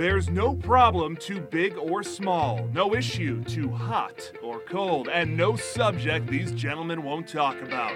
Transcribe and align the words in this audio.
There's 0.00 0.30
no 0.30 0.54
problem 0.54 1.14
too 1.14 1.42
big 1.42 1.76
or 1.76 2.02
small, 2.02 2.66
no 2.72 2.94
issue 2.94 3.44
too 3.44 3.68
hot 3.68 4.32
or 4.42 4.60
cold, 4.60 5.10
and 5.10 5.36
no 5.36 5.56
subject 5.56 6.26
these 6.26 6.52
gentlemen 6.52 7.02
won't 7.02 7.28
talk 7.28 7.60
about. 7.60 7.92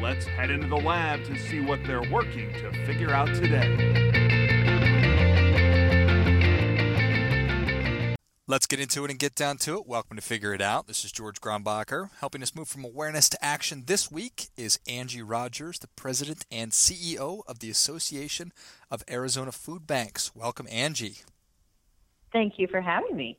Let's 0.00 0.24
head 0.26 0.52
into 0.52 0.68
the 0.68 0.76
lab 0.76 1.24
to 1.24 1.36
see 1.36 1.58
what 1.58 1.80
they're 1.84 2.08
working 2.08 2.52
to 2.52 2.70
figure 2.86 3.10
out 3.10 3.26
today. 3.34 3.66
Let's 8.46 8.66
get 8.66 8.78
into 8.78 9.04
it 9.04 9.10
and 9.10 9.18
get 9.18 9.34
down 9.34 9.56
to 9.58 9.78
it. 9.78 9.88
Welcome 9.88 10.16
to 10.18 10.22
Figure 10.22 10.54
It 10.54 10.60
Out. 10.60 10.86
This 10.86 11.04
is 11.04 11.10
George 11.10 11.40
Grombacher. 11.40 12.10
Helping 12.20 12.44
us 12.44 12.54
move 12.54 12.68
from 12.68 12.84
awareness 12.84 13.28
to 13.28 13.44
action 13.44 13.84
this 13.86 14.08
week 14.08 14.50
is 14.56 14.78
Angie 14.88 15.22
Rogers, 15.22 15.80
the 15.80 15.88
president 15.96 16.46
and 16.50 16.70
CEO 16.70 17.42
of 17.48 17.58
the 17.58 17.70
Association 17.70 18.52
of 18.88 19.02
Arizona 19.10 19.50
Food 19.50 19.88
Banks. 19.88 20.30
Welcome, 20.34 20.68
Angie. 20.70 21.18
Thank 22.32 22.58
you 22.58 22.68
for 22.68 22.80
having 22.80 23.16
me. 23.16 23.38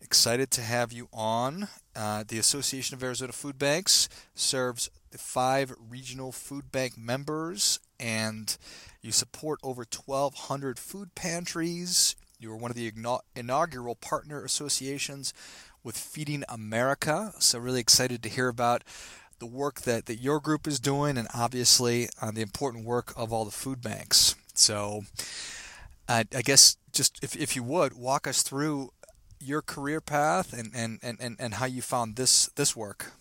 Excited 0.00 0.50
to 0.52 0.62
have 0.62 0.92
you 0.92 1.08
on. 1.12 1.68
Uh, 1.96 2.24
the 2.26 2.38
Association 2.38 2.94
of 2.94 3.02
Arizona 3.02 3.32
Food 3.32 3.58
Banks 3.58 4.08
serves 4.34 4.90
the 5.10 5.18
five 5.18 5.74
regional 5.90 6.32
food 6.32 6.70
bank 6.70 6.96
members, 6.96 7.80
and 7.98 8.56
you 9.02 9.12
support 9.12 9.58
over 9.62 9.80
1,200 9.82 10.78
food 10.78 11.14
pantries. 11.14 12.14
You 12.38 12.50
were 12.50 12.56
one 12.56 12.70
of 12.70 12.76
the 12.76 12.92
inaugural 13.34 13.96
partner 13.96 14.44
associations 14.44 15.32
with 15.82 15.96
Feeding 15.96 16.44
America. 16.48 17.32
So, 17.38 17.58
really 17.58 17.80
excited 17.80 18.22
to 18.22 18.28
hear 18.28 18.48
about 18.48 18.84
the 19.38 19.46
work 19.46 19.82
that, 19.82 20.06
that 20.06 20.16
your 20.16 20.40
group 20.40 20.66
is 20.66 20.80
doing 20.80 21.16
and 21.16 21.28
obviously 21.34 22.08
uh, 22.20 22.30
the 22.30 22.42
important 22.42 22.84
work 22.84 23.12
of 23.16 23.32
all 23.32 23.44
the 23.44 23.50
food 23.50 23.80
banks. 23.80 24.34
So, 24.54 25.02
uh, 26.08 26.24
I 26.34 26.42
guess 26.42 26.76
just 26.98 27.22
if, 27.22 27.36
if 27.36 27.54
you 27.56 27.62
would 27.62 27.94
walk 27.94 28.26
us 28.26 28.42
through 28.42 28.90
your 29.40 29.62
career 29.62 30.00
path 30.00 30.52
and, 30.52 30.72
and, 30.74 30.98
and, 31.00 31.36
and 31.38 31.54
how 31.54 31.64
you 31.64 31.80
found 31.80 32.16
this 32.16 32.48
this 32.56 32.74
work. 32.76 33.12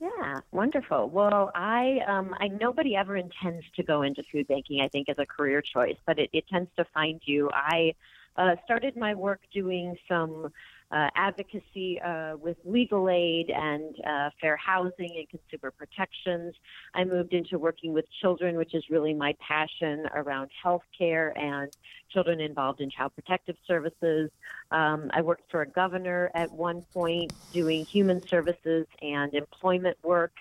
Yeah, 0.00 0.40
wonderful. 0.50 1.10
Well, 1.10 1.52
I, 1.54 2.00
um, 2.08 2.34
I 2.40 2.48
nobody 2.48 2.96
ever 2.96 3.16
intends 3.16 3.64
to 3.76 3.82
go 3.84 4.02
into 4.02 4.22
food 4.32 4.48
banking. 4.48 4.80
I 4.80 4.88
think 4.88 5.08
as 5.08 5.18
a 5.18 5.26
career 5.26 5.62
choice, 5.62 5.98
but 6.06 6.18
it, 6.18 6.30
it 6.32 6.44
tends 6.48 6.70
to 6.78 6.84
find 6.94 7.20
you. 7.24 7.50
I 7.52 7.94
uh, 8.36 8.56
started 8.64 8.96
my 8.96 9.14
work 9.14 9.40
doing 9.52 9.96
some 10.08 10.50
uh, 10.92 11.08
advocacy 11.16 12.00
uh, 12.00 12.36
with 12.36 12.58
legal 12.64 13.08
aid 13.08 13.50
and 13.50 13.94
uh, 14.06 14.30
fair 14.40 14.56
housing 14.56 15.10
and 15.16 15.28
consumer 15.28 15.70
protections. 15.70 16.54
I 16.94 17.04
moved 17.04 17.32
into 17.32 17.58
working 17.58 17.94
with 17.94 18.04
children, 18.20 18.56
which 18.56 18.74
is 18.74 18.84
really 18.90 19.14
my 19.14 19.34
passion 19.40 20.06
around 20.14 20.50
health 20.62 20.82
care 20.96 21.36
and 21.38 21.74
children 22.10 22.40
involved 22.40 22.80
in 22.80 22.90
child 22.90 23.12
protective 23.14 23.56
services. 23.66 24.30
Um, 24.70 25.10
I 25.14 25.22
worked 25.22 25.50
for 25.50 25.62
a 25.62 25.66
governor 25.66 26.30
at 26.34 26.52
one 26.52 26.82
point 26.92 27.32
doing 27.52 27.86
human 27.86 28.26
services 28.28 28.86
and 29.00 29.32
employment 29.34 29.96
work. 30.02 30.32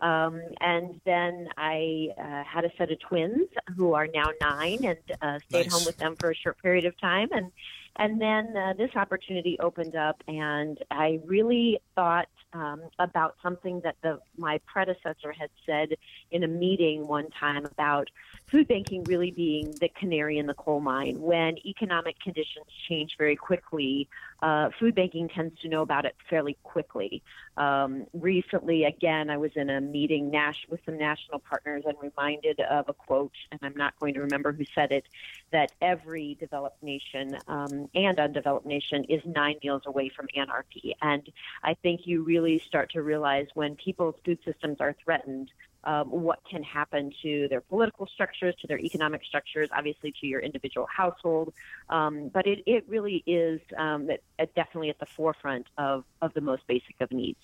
Um, 0.00 0.42
and 0.60 1.00
then 1.06 1.48
I 1.56 2.08
uh, 2.18 2.44
had 2.44 2.64
a 2.64 2.70
set 2.76 2.90
of 2.90 3.00
twins 3.00 3.48
who 3.76 3.94
are 3.94 4.06
now 4.12 4.26
nine 4.40 4.84
and 4.84 4.98
uh, 5.22 5.38
stayed 5.48 5.66
nice. 5.66 5.72
home 5.72 5.84
with 5.86 5.96
them 5.96 6.16
for 6.16 6.30
a 6.30 6.34
short 6.34 6.60
period 6.60 6.84
of 6.84 7.00
time. 7.00 7.28
And 7.32 7.52
and 7.96 8.20
then 8.20 8.56
uh, 8.56 8.72
this 8.76 8.90
opportunity 8.96 9.56
opened 9.60 9.94
up, 9.94 10.22
and 10.26 10.78
I 10.90 11.20
really 11.24 11.80
thought 11.94 12.28
um, 12.52 12.82
about 12.98 13.36
something 13.42 13.80
that 13.84 13.96
the 14.02 14.18
my 14.36 14.60
predecessor 14.66 15.32
had 15.32 15.50
said 15.66 15.96
in 16.30 16.44
a 16.44 16.48
meeting 16.48 17.06
one 17.06 17.30
time 17.30 17.66
about 17.66 18.08
food 18.54 18.68
banking 18.68 19.02
really 19.02 19.32
being 19.32 19.74
the 19.80 19.88
canary 19.88 20.38
in 20.38 20.46
the 20.46 20.54
coal 20.54 20.78
mine. 20.78 21.20
When 21.20 21.58
economic 21.66 22.20
conditions 22.20 22.66
change 22.88 23.16
very 23.18 23.34
quickly, 23.34 24.08
uh, 24.44 24.70
food 24.78 24.94
banking 24.94 25.28
tends 25.28 25.60
to 25.62 25.68
know 25.68 25.82
about 25.82 26.04
it 26.04 26.14
fairly 26.30 26.56
quickly. 26.62 27.20
Um, 27.56 28.06
recently, 28.12 28.84
again, 28.84 29.28
I 29.28 29.38
was 29.38 29.50
in 29.56 29.70
a 29.70 29.80
meeting 29.80 30.30
Nash 30.30 30.66
with 30.70 30.78
some 30.86 30.96
national 30.96 31.40
partners 31.40 31.82
and 31.84 31.96
reminded 32.00 32.60
of 32.60 32.88
a 32.88 32.92
quote, 32.92 33.32
and 33.50 33.58
I'm 33.60 33.74
not 33.76 33.98
going 33.98 34.14
to 34.14 34.20
remember 34.20 34.52
who 34.52 34.64
said 34.72 34.92
it, 34.92 35.04
that 35.50 35.72
every 35.82 36.36
developed 36.38 36.80
nation 36.80 37.36
um, 37.48 37.88
and 37.92 38.20
undeveloped 38.20 38.66
nation 38.66 39.02
is 39.08 39.20
nine 39.24 39.56
meals 39.64 39.82
away 39.84 40.10
from 40.10 40.28
anarchy. 40.36 40.94
And 41.02 41.28
I 41.64 41.74
think 41.74 42.02
you 42.04 42.22
really 42.22 42.60
start 42.60 42.92
to 42.92 43.02
realize 43.02 43.48
when 43.54 43.74
people's 43.74 44.14
food 44.24 44.38
systems 44.44 44.76
are 44.78 44.94
threatened, 45.04 45.50
um, 45.84 46.10
what 46.10 46.40
can 46.50 46.62
happen 46.62 47.12
to 47.22 47.48
their 47.48 47.60
political 47.60 48.06
structures, 48.06 48.54
to 48.60 48.66
their 48.66 48.78
economic 48.78 49.22
structures, 49.24 49.68
obviously 49.72 50.12
to 50.20 50.26
your 50.26 50.40
individual 50.40 50.86
household. 50.94 51.52
Um, 51.88 52.28
but 52.28 52.46
it, 52.46 52.60
it 52.66 52.84
really 52.88 53.22
is 53.26 53.60
um, 53.76 54.10
it, 54.10 54.22
it 54.38 54.54
definitely 54.54 54.90
at 54.90 54.98
the 54.98 55.06
forefront 55.06 55.66
of, 55.78 56.04
of 56.22 56.34
the 56.34 56.40
most 56.40 56.66
basic 56.66 56.96
of 57.00 57.10
needs. 57.12 57.38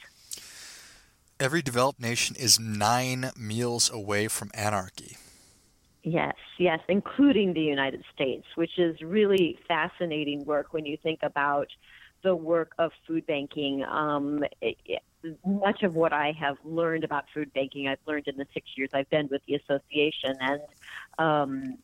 Every 1.39 1.63
developed 1.63 2.01
nation 2.01 2.37
is 2.39 2.61
nine 2.61 3.31
meals 3.37 3.91
away 3.91 4.29
from 4.29 4.51
anarchy. 4.53 5.17
Yes, 6.03 6.35
yes, 6.59 6.81
including 6.89 7.53
the 7.53 7.61
United 7.61 8.05
States, 8.15 8.47
which 8.55 8.79
is 8.79 9.01
really 9.03 9.59
fascinating 9.69 10.45
work 10.45 10.73
when 10.73 10.87
you 10.87 10.97
think 11.03 11.21
about 11.23 11.69
the 12.23 12.35
work 12.35 12.73
of 12.79 12.93
food 13.07 13.27
banking. 13.27 13.85
Um, 13.85 14.45
it, 14.61 15.03
much 15.45 15.83
of 15.83 15.95
what 15.95 16.13
I 16.13 16.33
have 16.41 16.57
learned 16.65 17.05
about 17.05 17.25
food 17.35 17.53
banking, 17.53 17.89
I've 17.89 17.99
learned 18.07 18.29
in 18.29 18.37
the 18.37 18.47
six 18.55 18.67
years 18.77 18.91
I've 18.93 19.11
been 19.11 19.29
with 19.31 19.43
the 19.47 19.57
association, 19.57 20.37
and 20.41 20.61
um, 21.19 21.79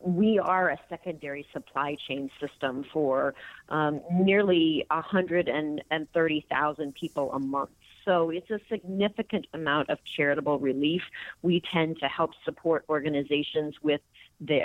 we 0.00 0.38
are 0.38 0.70
a 0.70 0.78
secondary 0.88 1.46
supply 1.52 1.96
chain 2.06 2.30
system 2.40 2.84
for 2.92 3.34
um, 3.68 4.00
nearly 4.12 4.84
130,000 4.90 6.94
people 6.94 7.32
a 7.32 7.38
month. 7.38 7.70
So 8.04 8.30
it's 8.30 8.50
a 8.50 8.60
significant 8.68 9.46
amount 9.52 9.90
of 9.90 9.98
charitable 10.16 10.60
relief. 10.60 11.02
We 11.42 11.60
tend 11.72 11.98
to 12.00 12.06
help 12.06 12.30
support 12.44 12.84
organizations 12.88 13.74
with 13.82 14.00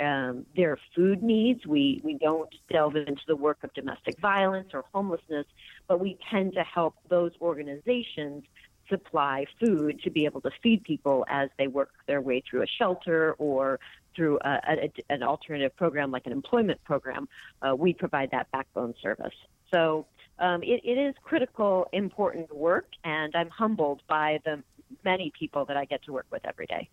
um, 0.00 0.46
their 0.54 0.78
food 0.94 1.22
needs. 1.22 1.66
We, 1.66 2.00
we 2.04 2.14
don't 2.14 2.54
delve 2.70 2.96
into 2.96 3.22
the 3.26 3.36
work 3.36 3.58
of 3.64 3.72
domestic 3.74 4.18
violence 4.20 4.70
or 4.74 4.84
homelessness, 4.92 5.46
but 5.88 6.00
we 6.00 6.18
tend 6.30 6.54
to 6.54 6.62
help 6.62 6.96
those 7.08 7.32
organizations 7.40 8.44
supply 8.88 9.46
food 9.64 10.00
to 10.02 10.10
be 10.10 10.24
able 10.26 10.40
to 10.42 10.50
feed 10.62 10.82
people 10.82 11.24
as 11.28 11.48
they 11.58 11.66
work 11.66 11.90
their 12.06 12.20
way 12.20 12.42
through 12.48 12.62
a 12.62 12.66
shelter 12.66 13.34
or 13.38 13.80
through 14.14 14.38
a, 14.44 14.60
a, 14.68 14.92
an 15.08 15.22
alternative 15.22 15.74
program 15.76 16.10
like 16.10 16.26
an 16.26 16.32
employment 16.32 16.82
program. 16.84 17.28
Uh, 17.62 17.74
we 17.74 17.94
provide 17.94 18.30
that 18.32 18.50
backbone 18.52 18.92
service. 19.02 19.34
So 19.72 20.06
um, 20.38 20.62
it, 20.62 20.82
it 20.84 20.98
is 20.98 21.14
critical, 21.22 21.88
important 21.92 22.54
work, 22.54 22.88
and 23.04 23.34
I'm 23.34 23.48
humbled 23.48 24.02
by 24.08 24.40
the 24.44 24.62
many 25.04 25.32
people 25.38 25.64
that 25.66 25.76
I 25.76 25.86
get 25.86 26.02
to 26.04 26.12
work 26.12 26.26
with 26.30 26.44
every 26.44 26.66
day. 26.66 26.90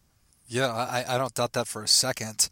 Yeah, 0.50 0.74
I, 0.74 1.06
I 1.08 1.18
don't 1.20 1.34
doubt 1.36 1.54
that 1.54 1.68
for 1.68 1.84
a 1.84 1.88
second. 1.88 2.50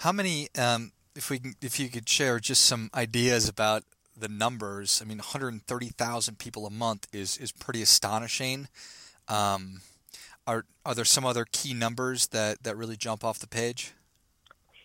How 0.00 0.12
many, 0.12 0.48
um, 0.58 0.92
if 1.16 1.30
we 1.30 1.38
can, 1.38 1.54
if 1.62 1.80
you 1.80 1.88
could 1.88 2.06
share 2.06 2.38
just 2.38 2.66
some 2.66 2.90
ideas 2.94 3.48
about 3.48 3.84
the 4.14 4.28
numbers? 4.28 5.00
I 5.02 5.08
mean, 5.08 5.16
130,000 5.16 6.38
people 6.38 6.66
a 6.66 6.70
month 6.70 7.08
is 7.10 7.38
is 7.38 7.50
pretty 7.50 7.80
astonishing. 7.80 8.68
Um, 9.28 9.80
are 10.46 10.66
are 10.84 10.94
there 10.94 11.06
some 11.06 11.24
other 11.24 11.46
key 11.50 11.72
numbers 11.72 12.26
that 12.28 12.64
that 12.64 12.76
really 12.76 12.98
jump 12.98 13.24
off 13.24 13.38
the 13.38 13.48
page? 13.48 13.92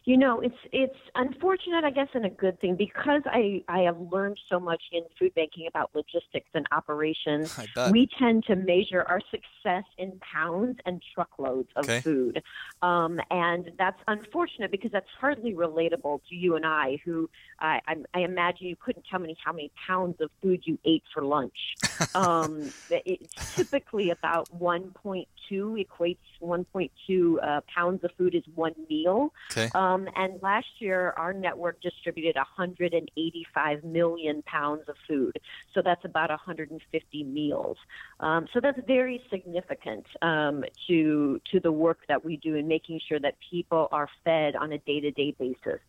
You 0.08 0.16
know, 0.16 0.40
it's 0.40 0.56
it's 0.72 0.96
unfortunate, 1.16 1.84
I 1.84 1.92
guess, 1.92 2.08
and 2.14 2.26
a 2.26 2.30
good 2.30 2.62
thing 2.62 2.78
because 2.78 3.24
I 3.26 3.62
I 3.68 3.80
have 3.80 4.00
learned 4.00 4.40
so 4.50 4.58
much 4.58 4.82
in 4.94 5.02
food 5.20 5.36
banking 5.36 5.68
about 5.68 5.92
logistics 5.94 6.48
and 6.54 6.66
operations. 6.72 7.54
We 7.92 8.08
tend 8.18 8.46
to 8.46 8.56
measure 8.56 9.04
our 9.06 9.20
success 9.30 9.84
in 9.98 10.18
pounds 10.22 10.78
and 10.86 11.04
truckloads 11.14 11.68
of 11.76 11.84
okay. 11.84 12.00
food, 12.00 12.42
um, 12.82 13.20
and 13.32 13.70
that's 13.78 14.00
unfortunate 14.08 14.72
because 14.72 14.94
that's 14.94 15.10
hardly 15.20 15.54
relatable 15.54 16.22
to 16.30 16.36
you 16.36 16.56
and 16.56 16.66
I, 16.66 17.00
who 17.04 17.30
I, 17.60 17.82
I, 17.86 17.96
I 18.14 18.20
imagine 18.22 18.68
you 18.68 18.78
couldn't 18.78 19.06
tell 19.12 19.20
me 19.20 19.36
how 19.44 19.52
many 19.52 19.74
pounds 19.86 20.22
of 20.22 20.32
food 20.42 20.62
you 20.64 20.80
ate 20.86 21.04
for 21.14 21.26
lunch. 21.26 21.58
um, 22.16 22.72
it's 22.90 23.34
typically 23.58 24.12
about 24.12 24.48
1.2 24.58 25.26
equates 25.52 26.18
1.2 26.42 27.36
uh, 27.44 27.62
pounds 27.74 28.04
of 28.04 28.12
food 28.18 28.36
is 28.36 28.44
one 28.56 28.74
meal. 28.90 29.34
Okay. 29.52 29.70
Um, 29.76 29.97
and 30.16 30.42
last 30.42 30.68
year, 30.80 31.14
our 31.18 31.34
network 31.34 31.82
distributed 31.82 32.36
185 32.36 33.84
million 33.84 34.42
pounds 34.44 34.84
of 34.88 34.96
food. 35.08 35.38
So 35.74 35.82
that's 35.84 36.04
about 36.06 36.30
150 36.30 37.24
meals. 37.24 37.78
Um, 38.20 38.48
so 38.54 38.60
that's 38.60 38.80
very 38.86 39.22
significant 39.30 40.06
um, 40.22 40.64
to 40.88 41.40
to 41.52 41.60
the 41.60 41.72
work 41.72 42.00
that 42.08 42.24
we 42.24 42.38
do 42.38 42.56
in 42.56 42.68
making 42.68 43.00
sure 43.08 43.20
that 43.20 43.36
people 43.50 43.88
are 43.92 44.10
fed 44.24 44.56
on 44.56 44.72
a 44.74 44.78
day-to-day 44.80 45.36
basis. 45.40 45.80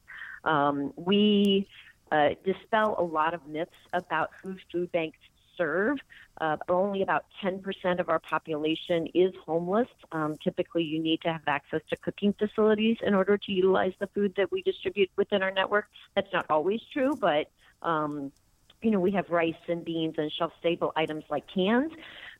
Um, 0.44 0.92
we 0.96 1.68
uh, 2.10 2.30
dispel 2.44 2.94
a 2.98 3.02
lot 3.02 3.34
of 3.34 3.46
myths 3.46 3.70
about 3.92 4.30
who 4.42 4.56
food 4.72 4.90
banks 4.92 5.18
serve. 5.58 5.98
Uh, 6.40 6.56
only 6.68 7.02
about 7.02 7.26
10% 7.42 8.00
of 8.00 8.08
our 8.08 8.20
population 8.20 9.08
is 9.12 9.34
homeless. 9.44 9.88
Um, 10.12 10.36
typically, 10.42 10.84
you 10.84 11.02
need 11.02 11.20
to 11.22 11.32
have 11.32 11.42
access 11.46 11.80
to 11.90 11.96
cooking 11.96 12.32
facilities 12.32 12.96
in 13.02 13.12
order 13.12 13.36
to 13.36 13.52
utilize 13.52 13.92
the 13.98 14.06
food 14.06 14.34
that 14.36 14.50
we 14.50 14.62
distribute 14.62 15.10
within 15.16 15.42
our 15.42 15.50
network. 15.50 15.88
That's 16.14 16.32
not 16.32 16.46
always 16.48 16.80
true, 16.92 17.16
but 17.20 17.50
um, 17.82 18.32
you 18.82 18.90
know, 18.90 19.00
we 19.00 19.10
have 19.12 19.28
rice 19.30 19.54
and 19.66 19.84
beans 19.84 20.14
and 20.18 20.30
shelf 20.30 20.52
stable 20.60 20.92
items 20.96 21.24
like 21.28 21.44
cans. 21.52 21.92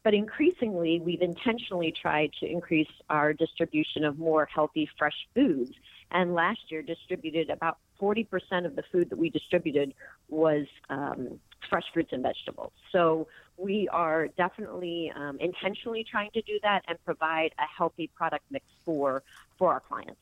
But 0.04 0.14
increasingly, 0.14 1.00
we've 1.00 1.22
intentionally 1.22 1.92
tried 1.92 2.32
to 2.40 2.46
increase 2.46 2.90
our 3.10 3.32
distribution 3.32 4.04
of 4.04 4.18
more 4.18 4.46
healthy, 4.46 4.88
fresh 4.96 5.26
foods. 5.34 5.72
And 6.10 6.34
last 6.34 6.60
year, 6.70 6.82
distributed 6.82 7.50
about 7.50 7.78
40% 8.00 8.64
of 8.64 8.76
the 8.76 8.84
food 8.92 9.10
that 9.10 9.18
we 9.18 9.28
distributed 9.28 9.94
was 10.28 10.66
um, 10.88 11.40
fresh 11.68 11.84
fruits 11.92 12.10
and 12.12 12.22
vegetables. 12.22 12.72
So 12.92 13.28
we 13.56 13.88
are 13.88 14.28
definitely 14.28 15.12
um, 15.14 15.38
intentionally 15.40 16.04
trying 16.08 16.30
to 16.32 16.42
do 16.42 16.58
that 16.62 16.82
and 16.88 17.02
provide 17.04 17.52
a 17.58 17.64
healthy 17.76 18.08
product 18.14 18.44
mix 18.50 18.64
for 18.84 19.22
for 19.58 19.72
our 19.72 19.80
clients. 19.80 20.20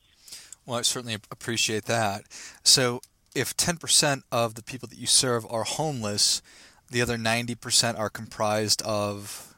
Well, 0.65 0.79
I 0.79 0.81
certainly 0.81 1.15
appreciate 1.31 1.85
that. 1.85 2.23
So 2.63 3.01
if 3.33 3.55
10% 3.55 4.23
of 4.31 4.55
the 4.55 4.63
people 4.63 4.87
that 4.89 4.97
you 4.97 5.07
serve 5.07 5.45
are 5.49 5.63
homeless, 5.63 6.41
the 6.89 7.01
other 7.01 7.17
90% 7.17 7.97
are 7.97 8.09
comprised 8.09 8.81
of 8.81 9.55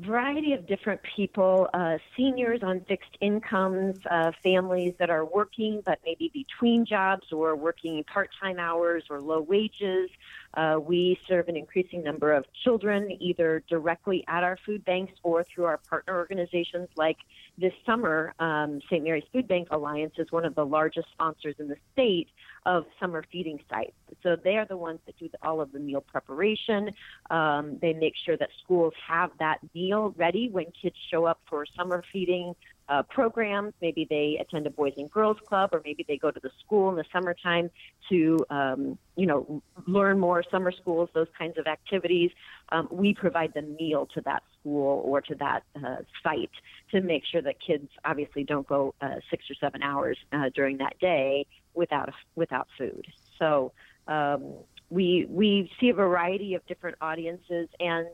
variety 0.00 0.54
of 0.54 0.66
different 0.66 1.00
people, 1.14 1.68
uh, 1.74 1.98
seniors 2.16 2.62
on 2.62 2.80
fixed 2.88 3.16
incomes, 3.20 3.98
uh, 4.10 4.32
families 4.42 4.94
that 4.98 5.10
are 5.10 5.24
working 5.24 5.82
but 5.84 5.98
maybe 6.04 6.30
between 6.32 6.84
jobs 6.84 7.32
or 7.32 7.54
working 7.54 8.02
part-time 8.04 8.58
hours 8.58 9.04
or 9.10 9.20
low 9.20 9.40
wages. 9.40 10.10
Uh, 10.54 10.78
we 10.80 11.18
serve 11.28 11.48
an 11.48 11.56
increasing 11.56 12.02
number 12.02 12.32
of 12.32 12.44
children 12.64 13.16
either 13.20 13.62
directly 13.68 14.24
at 14.28 14.42
our 14.42 14.58
food 14.66 14.84
banks 14.84 15.12
or 15.22 15.44
through 15.44 15.64
our 15.64 15.78
partner 15.78 16.16
organizations 16.16 16.88
like 16.96 17.18
this 17.60 17.72
summer, 17.84 18.34
um, 18.40 18.80
St. 18.90 19.04
Mary's 19.04 19.24
Food 19.32 19.46
Bank 19.46 19.68
Alliance 19.70 20.14
is 20.16 20.32
one 20.32 20.44
of 20.44 20.54
the 20.54 20.64
largest 20.64 21.08
sponsors 21.12 21.54
in 21.58 21.68
the 21.68 21.76
state 21.92 22.28
of 22.66 22.86
summer 22.98 23.24
feeding 23.30 23.60
sites. 23.68 23.92
So 24.22 24.36
they 24.42 24.56
are 24.56 24.64
the 24.64 24.76
ones 24.76 25.00
that 25.06 25.18
do 25.18 25.28
all 25.42 25.60
of 25.60 25.72
the 25.72 25.78
meal 25.78 26.00
preparation. 26.00 26.90
Um, 27.30 27.78
they 27.80 27.92
make 27.92 28.14
sure 28.24 28.36
that 28.38 28.48
schools 28.64 28.94
have 29.06 29.30
that 29.38 29.58
meal 29.74 30.14
ready 30.16 30.48
when 30.50 30.66
kids 30.80 30.96
show 31.10 31.26
up 31.26 31.40
for 31.48 31.66
summer 31.76 32.02
feeding 32.12 32.54
uh, 32.90 33.04
programs. 33.04 33.72
Maybe 33.80 34.04
they 34.10 34.36
attend 34.40 34.66
a 34.66 34.70
Boys 34.70 34.94
and 34.96 35.10
Girls 35.10 35.36
Club, 35.46 35.70
or 35.72 35.80
maybe 35.84 36.04
they 36.06 36.18
go 36.18 36.30
to 36.32 36.40
the 36.40 36.50
school 36.64 36.90
in 36.90 36.96
the 36.96 37.04
summertime 37.12 37.70
to, 38.08 38.36
um, 38.50 38.98
you 39.16 39.26
know, 39.26 39.62
learn 39.86 40.18
more 40.18 40.42
summer 40.50 40.72
schools, 40.72 41.08
those 41.14 41.28
kinds 41.38 41.56
of 41.56 41.68
activities. 41.68 42.32
Um, 42.70 42.88
we 42.90 43.14
provide 43.14 43.52
the 43.54 43.62
meal 43.62 44.08
to 44.14 44.20
that 44.22 44.42
school 44.58 45.02
or 45.04 45.20
to 45.20 45.34
that 45.36 45.62
uh, 45.76 45.96
site 46.22 46.50
to 46.90 47.00
make 47.00 47.22
sure 47.24 47.40
that 47.42 47.56
kids 47.64 47.88
obviously 48.04 48.42
don't 48.42 48.66
go 48.66 48.94
uh, 49.00 49.16
six 49.30 49.44
or 49.48 49.54
seven 49.54 49.82
hours 49.82 50.18
uh, 50.32 50.50
during 50.52 50.78
that 50.78 50.98
day 50.98 51.46
without 51.74 52.12
without 52.34 52.66
food. 52.76 53.06
So 53.38 53.72
um, 54.08 54.54
we 54.90 55.26
we 55.30 55.70
see 55.78 55.90
a 55.90 55.94
variety 55.94 56.54
of 56.54 56.66
different 56.66 56.96
audiences 57.00 57.68
and. 57.78 58.08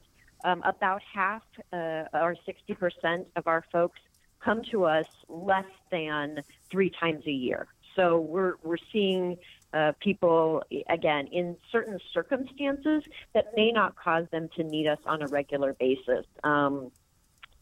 Um, 0.44 0.62
about 0.64 1.00
half 1.14 1.42
uh, 1.72 2.04
or 2.12 2.36
60% 2.46 3.24
of 3.36 3.46
our 3.46 3.64
folks 3.72 3.98
come 4.46 4.62
to 4.70 4.84
us 4.84 5.06
less 5.28 5.72
than 5.90 6.42
three 6.70 6.90
times 7.00 7.26
a 7.26 7.36
year. 7.46 7.66
So 7.96 8.20
we're 8.20 8.54
we're 8.62 8.84
seeing 8.92 9.36
uh, 9.72 9.92
people 10.00 10.62
again 10.88 11.26
in 11.32 11.56
certain 11.72 11.98
circumstances 12.14 13.02
that 13.34 13.46
may 13.56 13.72
not 13.72 13.96
cause 13.96 14.26
them 14.30 14.48
to 14.56 14.62
need 14.62 14.86
us 14.86 14.98
on 15.04 15.22
a 15.22 15.26
regular 15.26 15.72
basis. 15.74 16.24
Um, 16.44 16.92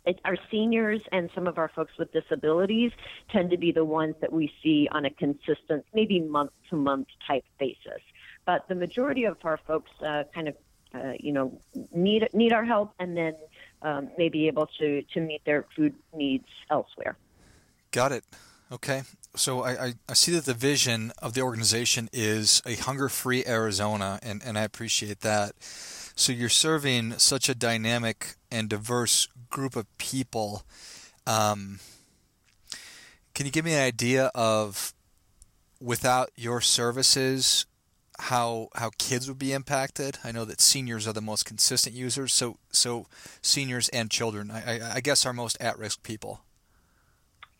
it, 0.04 0.20
our 0.24 0.36
seniors 0.50 1.00
and 1.12 1.30
some 1.34 1.46
of 1.46 1.56
our 1.56 1.70
folks 1.74 1.92
with 1.98 2.12
disabilities 2.12 2.92
tend 3.30 3.50
to 3.50 3.56
be 3.56 3.72
the 3.72 3.84
ones 3.84 4.16
that 4.20 4.32
we 4.32 4.52
see 4.62 4.86
on 4.92 5.06
a 5.06 5.10
consistent, 5.10 5.86
maybe 5.94 6.20
month 6.20 6.50
to 6.68 6.76
month 6.76 7.08
type 7.26 7.44
basis. 7.58 8.02
But 8.44 8.68
the 8.68 8.74
majority 8.74 9.24
of 9.24 9.38
our 9.44 9.58
folks 9.66 9.90
uh, 10.06 10.24
kind 10.34 10.48
of, 10.48 10.56
uh, 10.94 11.12
you 11.18 11.32
know, 11.32 11.58
need 11.92 12.28
need 12.34 12.52
our 12.52 12.64
help, 12.64 12.92
and 12.98 13.16
then 13.16 13.34
um, 13.84 14.10
may 14.18 14.28
be 14.28 14.48
able 14.48 14.66
to, 14.78 15.02
to 15.12 15.20
meet 15.20 15.44
their 15.44 15.66
food 15.76 15.94
needs 16.12 16.48
elsewhere. 16.70 17.16
Got 17.92 18.10
it. 18.12 18.24
Okay. 18.72 19.02
So 19.36 19.62
I, 19.62 19.86
I, 19.86 19.94
I, 20.08 20.14
see 20.14 20.32
that 20.32 20.46
the 20.46 20.54
vision 20.54 21.12
of 21.20 21.34
the 21.34 21.42
organization 21.42 22.08
is 22.12 22.62
a 22.64 22.74
hunger 22.74 23.08
free 23.08 23.44
Arizona, 23.46 24.18
and, 24.22 24.42
and 24.44 24.58
I 24.58 24.62
appreciate 24.62 25.20
that. 25.20 25.52
So 26.16 26.32
you're 26.32 26.48
serving 26.48 27.18
such 27.18 27.48
a 27.48 27.54
dynamic 27.54 28.36
and 28.50 28.68
diverse 28.68 29.28
group 29.50 29.76
of 29.76 29.86
people. 29.98 30.64
Um, 31.26 31.80
can 33.34 33.46
you 33.46 33.52
give 33.52 33.64
me 33.64 33.74
an 33.74 33.82
idea 33.82 34.30
of 34.34 34.94
without 35.80 36.30
your 36.36 36.60
services, 36.60 37.66
how 38.18 38.68
how 38.76 38.90
kids 38.98 39.28
would 39.28 39.38
be 39.38 39.52
impacted. 39.52 40.18
I 40.24 40.32
know 40.32 40.44
that 40.44 40.60
seniors 40.60 41.06
are 41.08 41.12
the 41.12 41.20
most 41.20 41.44
consistent 41.44 41.94
users, 41.94 42.32
so 42.32 42.58
so 42.70 43.06
seniors 43.42 43.88
and 43.90 44.10
children, 44.10 44.50
I, 44.50 44.78
I, 44.78 44.94
I 44.94 45.00
guess, 45.00 45.26
are 45.26 45.32
most 45.32 45.56
at 45.60 45.78
risk 45.78 46.02
people. 46.02 46.40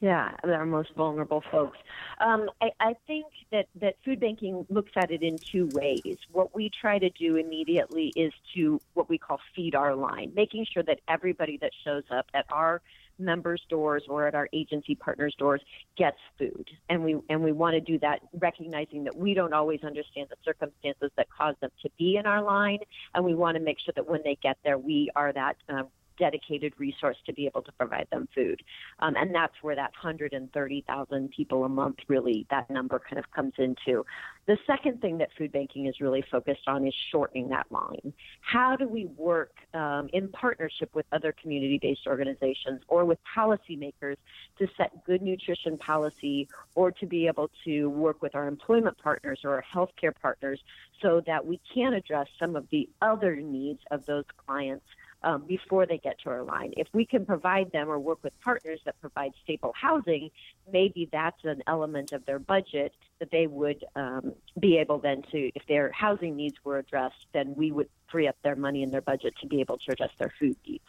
Yeah, 0.00 0.32
they're 0.42 0.66
most 0.66 0.90
vulnerable 0.96 1.42
folks. 1.50 1.78
Um, 2.20 2.50
I, 2.60 2.70
I 2.78 2.94
think 3.06 3.24
that, 3.52 3.68
that 3.80 3.94
food 4.04 4.20
banking 4.20 4.66
looks 4.68 4.90
at 4.96 5.10
it 5.10 5.22
in 5.22 5.38
two 5.38 5.70
ways. 5.72 6.18
What 6.30 6.54
we 6.54 6.70
try 6.78 6.98
to 6.98 7.08
do 7.08 7.36
immediately 7.36 8.12
is 8.14 8.30
to 8.54 8.80
what 8.92 9.08
we 9.08 9.16
call 9.16 9.40
feed 9.56 9.74
our 9.74 9.94
line, 9.94 10.32
making 10.36 10.66
sure 10.70 10.82
that 10.82 11.00
everybody 11.08 11.56
that 11.58 11.70
shows 11.84 12.02
up 12.10 12.26
at 12.34 12.44
our 12.52 12.82
members' 13.18 13.62
doors 13.68 14.02
or 14.08 14.26
at 14.26 14.34
our 14.34 14.48
agency 14.52 14.94
partners' 14.94 15.34
doors 15.38 15.60
gets 15.96 16.18
food. 16.38 16.68
And 16.88 17.04
we 17.04 17.16
and 17.28 17.42
we 17.42 17.52
want 17.52 17.74
to 17.74 17.80
do 17.80 17.98
that 18.00 18.20
recognizing 18.38 19.04
that 19.04 19.16
we 19.16 19.34
don't 19.34 19.52
always 19.52 19.82
understand 19.84 20.28
the 20.30 20.36
circumstances 20.44 21.10
that 21.16 21.28
cause 21.30 21.54
them 21.60 21.70
to 21.82 21.90
be 21.98 22.16
in 22.16 22.26
our 22.26 22.42
line, 22.42 22.78
and 23.14 23.24
we 23.24 23.34
want 23.34 23.56
to 23.56 23.62
make 23.62 23.78
sure 23.80 23.92
that 23.96 24.08
when 24.08 24.20
they 24.24 24.36
get 24.42 24.58
there, 24.64 24.78
we 24.78 25.10
are 25.16 25.32
that 25.32 25.56
um, 25.68 25.88
dedicated 26.18 26.72
resource 26.78 27.16
to 27.26 27.32
be 27.32 27.46
able 27.46 27.62
to 27.62 27.72
provide 27.72 28.06
them 28.10 28.28
food. 28.34 28.62
Um, 29.00 29.14
and 29.16 29.34
that's 29.34 29.54
where 29.62 29.76
that 29.76 29.92
130,000 30.02 31.30
people 31.30 31.64
a 31.64 31.68
month 31.68 31.98
really, 32.08 32.46
that 32.50 32.70
number 32.70 32.98
kind 32.98 33.18
of 33.18 33.30
comes 33.32 33.54
into. 33.58 34.04
The 34.46 34.58
second 34.66 35.00
thing 35.00 35.18
that 35.18 35.30
food 35.38 35.52
banking 35.52 35.86
is 35.86 36.00
really 36.00 36.22
focused 36.30 36.66
on 36.66 36.86
is 36.86 36.94
shortening 37.10 37.48
that 37.48 37.66
line. 37.70 38.12
How 38.40 38.76
do 38.76 38.86
we 38.86 39.06
work 39.06 39.52
um, 39.72 40.08
in 40.12 40.28
partnership 40.28 40.90
with 40.94 41.06
other 41.12 41.32
community 41.32 41.78
based 41.80 42.06
organizations 42.06 42.82
or 42.88 43.04
with 43.04 43.18
policymakers 43.36 44.16
to 44.58 44.68
set 44.76 45.04
good 45.06 45.22
nutrition 45.22 45.78
policy 45.78 46.48
or 46.74 46.90
to 46.92 47.06
be 47.06 47.26
able 47.26 47.50
to 47.64 47.88
work 47.88 48.20
with 48.20 48.34
our 48.34 48.46
employment 48.46 48.98
partners 48.98 49.40
or 49.44 49.54
our 49.54 49.64
healthcare 49.74 50.12
partners 50.20 50.60
so 51.00 51.22
that 51.26 51.46
we 51.46 51.60
can 51.72 51.94
address 51.94 52.28
some 52.38 52.56
of 52.56 52.68
the 52.70 52.88
other 53.00 53.36
needs 53.36 53.80
of 53.90 54.04
those 54.06 54.24
clients 54.46 54.84
um, 55.24 55.44
before 55.46 55.86
they 55.86 55.98
get 55.98 56.18
to 56.20 56.30
our 56.30 56.42
line. 56.44 56.72
If 56.76 56.86
we 56.92 57.04
can 57.04 57.24
provide 57.26 57.72
them 57.72 57.88
or 57.88 57.98
work 57.98 58.22
with 58.22 58.38
partners 58.40 58.80
that 58.84 59.00
provide 59.00 59.32
stable 59.42 59.72
housing, 59.74 60.30
maybe 60.70 61.08
that's 61.10 61.42
an 61.44 61.62
element 61.66 62.12
of 62.12 62.24
their 62.26 62.38
budget 62.38 62.92
that 63.18 63.30
they 63.30 63.46
would 63.46 63.84
um, 63.96 64.34
be 64.60 64.76
able 64.78 64.98
then 64.98 65.22
to, 65.32 65.50
if 65.54 65.66
their 65.66 65.90
housing 65.92 66.36
needs 66.36 66.56
were 66.62 66.78
addressed, 66.78 67.26
then 67.32 67.54
we 67.56 67.72
would 67.72 67.88
free 68.10 68.28
up 68.28 68.36
their 68.44 68.56
money 68.56 68.82
in 68.82 68.90
their 68.90 69.00
budget 69.00 69.34
to 69.40 69.46
be 69.46 69.60
able 69.60 69.78
to 69.78 69.92
address 69.92 70.10
their 70.18 70.32
food 70.38 70.56
needs. 70.66 70.84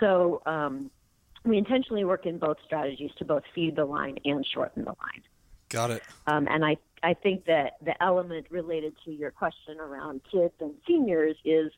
So 0.00 0.42
um, 0.44 0.90
we 1.44 1.56
intentionally 1.56 2.04
work 2.04 2.26
in 2.26 2.38
both 2.38 2.58
strategies 2.64 3.12
to 3.18 3.24
both 3.24 3.44
feed 3.54 3.76
the 3.76 3.84
line 3.84 4.18
and 4.24 4.44
shorten 4.44 4.84
the 4.84 4.90
line. 4.90 5.22
Got 5.68 5.90
it. 5.90 6.02
Um, 6.26 6.48
and 6.50 6.64
I, 6.64 6.76
I 7.02 7.14
think 7.14 7.44
that 7.44 7.74
the 7.84 8.00
element 8.02 8.46
related 8.50 8.94
to 9.04 9.12
your 9.12 9.30
question 9.30 9.78
around 9.78 10.22
kids 10.30 10.54
and 10.60 10.74
seniors 10.86 11.36
is 11.44 11.70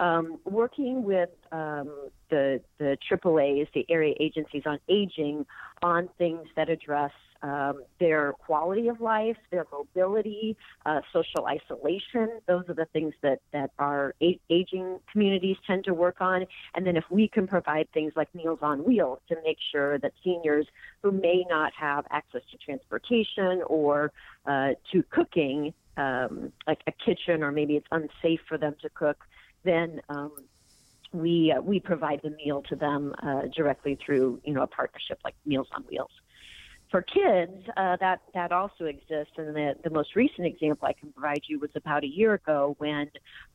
um, 0.00 0.38
working 0.44 1.02
with 1.02 1.30
um, 1.52 2.10
the 2.30 2.60
the 2.78 2.96
AAA's, 3.10 3.68
the 3.74 3.86
area 3.88 4.14
agencies 4.20 4.62
on 4.66 4.78
aging, 4.88 5.46
on 5.82 6.08
things 6.18 6.46
that 6.56 6.68
address 6.68 7.12
um, 7.42 7.82
their 8.00 8.32
quality 8.32 8.88
of 8.88 9.00
life, 9.00 9.36
their 9.50 9.64
mobility, 9.72 10.56
uh, 10.86 11.00
social 11.12 11.46
isolation. 11.46 12.40
Those 12.46 12.64
are 12.68 12.74
the 12.74 12.86
things 12.86 13.14
that 13.22 13.40
that 13.52 13.70
our 13.78 14.14
a- 14.22 14.40
aging 14.50 14.98
communities 15.10 15.56
tend 15.66 15.84
to 15.84 15.94
work 15.94 16.20
on. 16.20 16.46
And 16.74 16.86
then 16.86 16.96
if 16.96 17.04
we 17.10 17.28
can 17.28 17.46
provide 17.46 17.88
things 17.92 18.12
like 18.16 18.32
Meals 18.34 18.58
on 18.62 18.84
Wheels 18.84 19.20
to 19.28 19.36
make 19.44 19.58
sure 19.72 19.98
that 19.98 20.12
seniors 20.24 20.66
who 21.02 21.12
may 21.12 21.44
not 21.48 21.72
have 21.74 22.06
access 22.10 22.42
to 22.50 22.58
transportation 22.58 23.62
or 23.66 24.12
uh, 24.46 24.70
to 24.92 25.02
cooking, 25.10 25.72
um, 25.96 26.52
like 26.66 26.80
a 26.86 26.92
kitchen, 26.92 27.42
or 27.42 27.52
maybe 27.52 27.76
it's 27.76 27.86
unsafe 27.90 28.40
for 28.48 28.58
them 28.58 28.74
to 28.82 28.88
cook 28.90 29.18
then 29.64 30.00
um, 30.08 30.32
we 31.12 31.52
uh, 31.56 31.60
we 31.60 31.80
provide 31.80 32.20
the 32.22 32.30
meal 32.30 32.62
to 32.68 32.76
them 32.76 33.14
uh, 33.22 33.42
directly 33.54 33.98
through 34.04 34.40
you 34.44 34.54
know 34.54 34.62
a 34.62 34.66
partnership 34.66 35.18
like 35.24 35.34
Meals 35.46 35.68
on 35.72 35.82
Wheels. 35.84 36.10
For 36.90 37.02
kids, 37.02 37.68
uh, 37.76 37.96
that 38.00 38.22
that 38.34 38.52
also 38.52 38.86
exists, 38.86 39.34
and 39.36 39.54
the 39.54 39.74
the 39.84 39.90
most 39.90 40.16
recent 40.16 40.46
example 40.46 40.88
I 40.88 40.94
can 40.94 41.12
provide 41.12 41.42
you 41.46 41.58
was 41.58 41.70
about 41.74 42.04
a 42.04 42.06
year 42.06 42.34
ago 42.34 42.76
when 42.78 43.10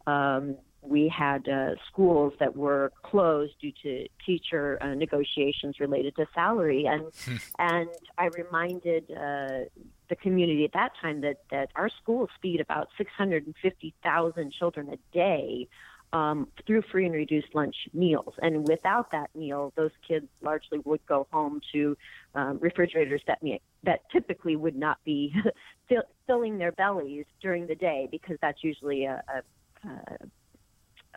um, 0.05 0.57
we 0.81 1.07
had 1.07 1.47
uh, 1.47 1.71
schools 1.87 2.33
that 2.39 2.55
were 2.55 2.91
closed 3.03 3.53
due 3.59 3.71
to 3.83 4.07
teacher 4.25 4.77
uh, 4.81 4.93
negotiations 4.93 5.79
related 5.79 6.15
to 6.17 6.25
salary, 6.33 6.85
and 6.85 7.05
hmm. 7.25 7.35
and 7.59 7.89
I 8.17 8.25
reminded 8.25 9.09
uh, 9.11 9.69
the 10.09 10.15
community 10.21 10.65
at 10.65 10.73
that 10.73 10.91
time 11.01 11.21
that 11.21 11.37
that 11.51 11.69
our 11.75 11.89
schools 12.01 12.29
feed 12.41 12.59
about 12.59 12.89
650,000 12.97 14.51
children 14.51 14.89
a 14.89 14.97
day. 15.13 15.67
Um, 16.13 16.47
through 16.67 16.83
free 16.91 17.07
and 17.07 17.15
reduced 17.15 17.55
lunch 17.55 17.75
meals. 17.91 18.35
And 18.39 18.67
without 18.67 19.09
that 19.13 19.31
meal, 19.35 19.73
those 19.75 19.89
kids 20.07 20.27
largely 20.43 20.77
would 20.85 21.03
go 21.07 21.25
home 21.31 21.59
to 21.71 21.97
um, 22.35 22.59
refrigerators 22.61 23.23
that 23.25 23.39
that 23.83 24.01
typically 24.11 24.55
would 24.55 24.75
not 24.75 24.99
be 25.03 25.33
fill, 25.89 26.03
filling 26.27 26.59
their 26.59 26.71
bellies 26.71 27.25
during 27.41 27.65
the 27.65 27.73
day 27.73 28.07
because 28.11 28.37
that's 28.43 28.63
usually 28.63 29.05
a, 29.05 29.23
a, 29.83 29.89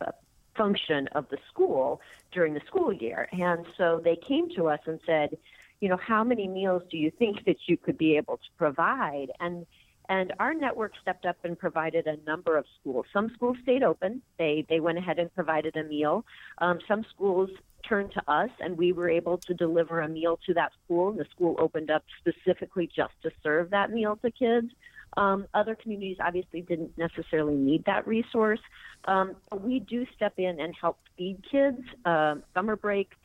a 0.00 0.12
function 0.56 1.08
of 1.08 1.28
the 1.28 1.38
school 1.48 2.00
during 2.32 2.54
the 2.54 2.62
school 2.66 2.92
year. 2.92 3.28
And 3.32 3.66
so 3.76 4.00
they 4.02 4.16
came 4.16 4.48
to 4.56 4.68
us 4.68 4.80
and 4.86 4.98
said, 5.06 5.36
you 5.80 5.88
know, 5.88 5.98
how 5.98 6.24
many 6.24 6.48
meals 6.48 6.82
do 6.90 6.96
you 6.96 7.10
think 7.10 7.44
that 7.44 7.56
you 7.66 7.76
could 7.76 7.98
be 7.98 8.16
able 8.16 8.38
to 8.38 8.48
provide? 8.56 9.30
And 9.40 9.66
and 10.08 10.32
our 10.38 10.54
network 10.54 10.92
stepped 11.00 11.26
up 11.26 11.36
and 11.44 11.58
provided 11.58 12.06
a 12.06 12.16
number 12.26 12.56
of 12.56 12.64
schools. 12.80 13.06
Some 13.12 13.30
schools 13.34 13.56
stayed 13.62 13.82
open. 13.82 14.22
They 14.38 14.64
they 14.68 14.80
went 14.80 14.98
ahead 14.98 15.18
and 15.18 15.34
provided 15.34 15.76
a 15.76 15.84
meal. 15.84 16.24
Um, 16.58 16.78
some 16.86 17.04
schools 17.14 17.50
turned 17.88 18.12
to 18.12 18.22
us, 18.28 18.50
and 18.60 18.76
we 18.76 18.92
were 18.92 19.08
able 19.08 19.38
to 19.38 19.54
deliver 19.54 20.00
a 20.00 20.08
meal 20.08 20.38
to 20.46 20.54
that 20.54 20.72
school. 20.84 21.12
The 21.12 21.26
school 21.30 21.56
opened 21.58 21.90
up 21.90 22.04
specifically 22.20 22.88
just 22.94 23.14
to 23.22 23.30
serve 23.42 23.70
that 23.70 23.90
meal 23.90 24.16
to 24.22 24.30
kids. 24.30 24.68
Um, 25.16 25.46
other 25.54 25.74
communities 25.74 26.18
obviously 26.20 26.60
didn't 26.62 26.96
necessarily 26.98 27.54
need 27.54 27.84
that 27.86 28.06
resource. 28.06 28.60
Um, 29.06 29.36
we 29.52 29.80
do 29.80 30.06
step 30.14 30.34
in 30.36 30.60
and 30.60 30.74
help 30.78 30.98
feed 31.16 31.42
kids. 31.50 31.80
Uh, 32.04 32.36
summer 32.54 32.76
breaks, 32.76 33.16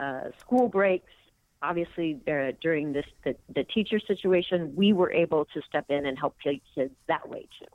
uh, 0.00 0.30
school 0.40 0.68
breaks, 0.68 1.12
obviously 1.66 2.20
uh, 2.28 2.52
during 2.60 2.92
this 2.92 3.06
the, 3.24 3.36
the 3.54 3.64
teacher 3.64 3.98
situation, 3.98 4.74
we 4.76 4.92
were 4.92 5.12
able 5.12 5.44
to 5.46 5.62
step 5.68 5.86
in 5.88 6.06
and 6.06 6.18
help 6.18 6.36
kids 6.42 6.62
that 7.08 7.28
way 7.28 7.48
too. 7.58 7.66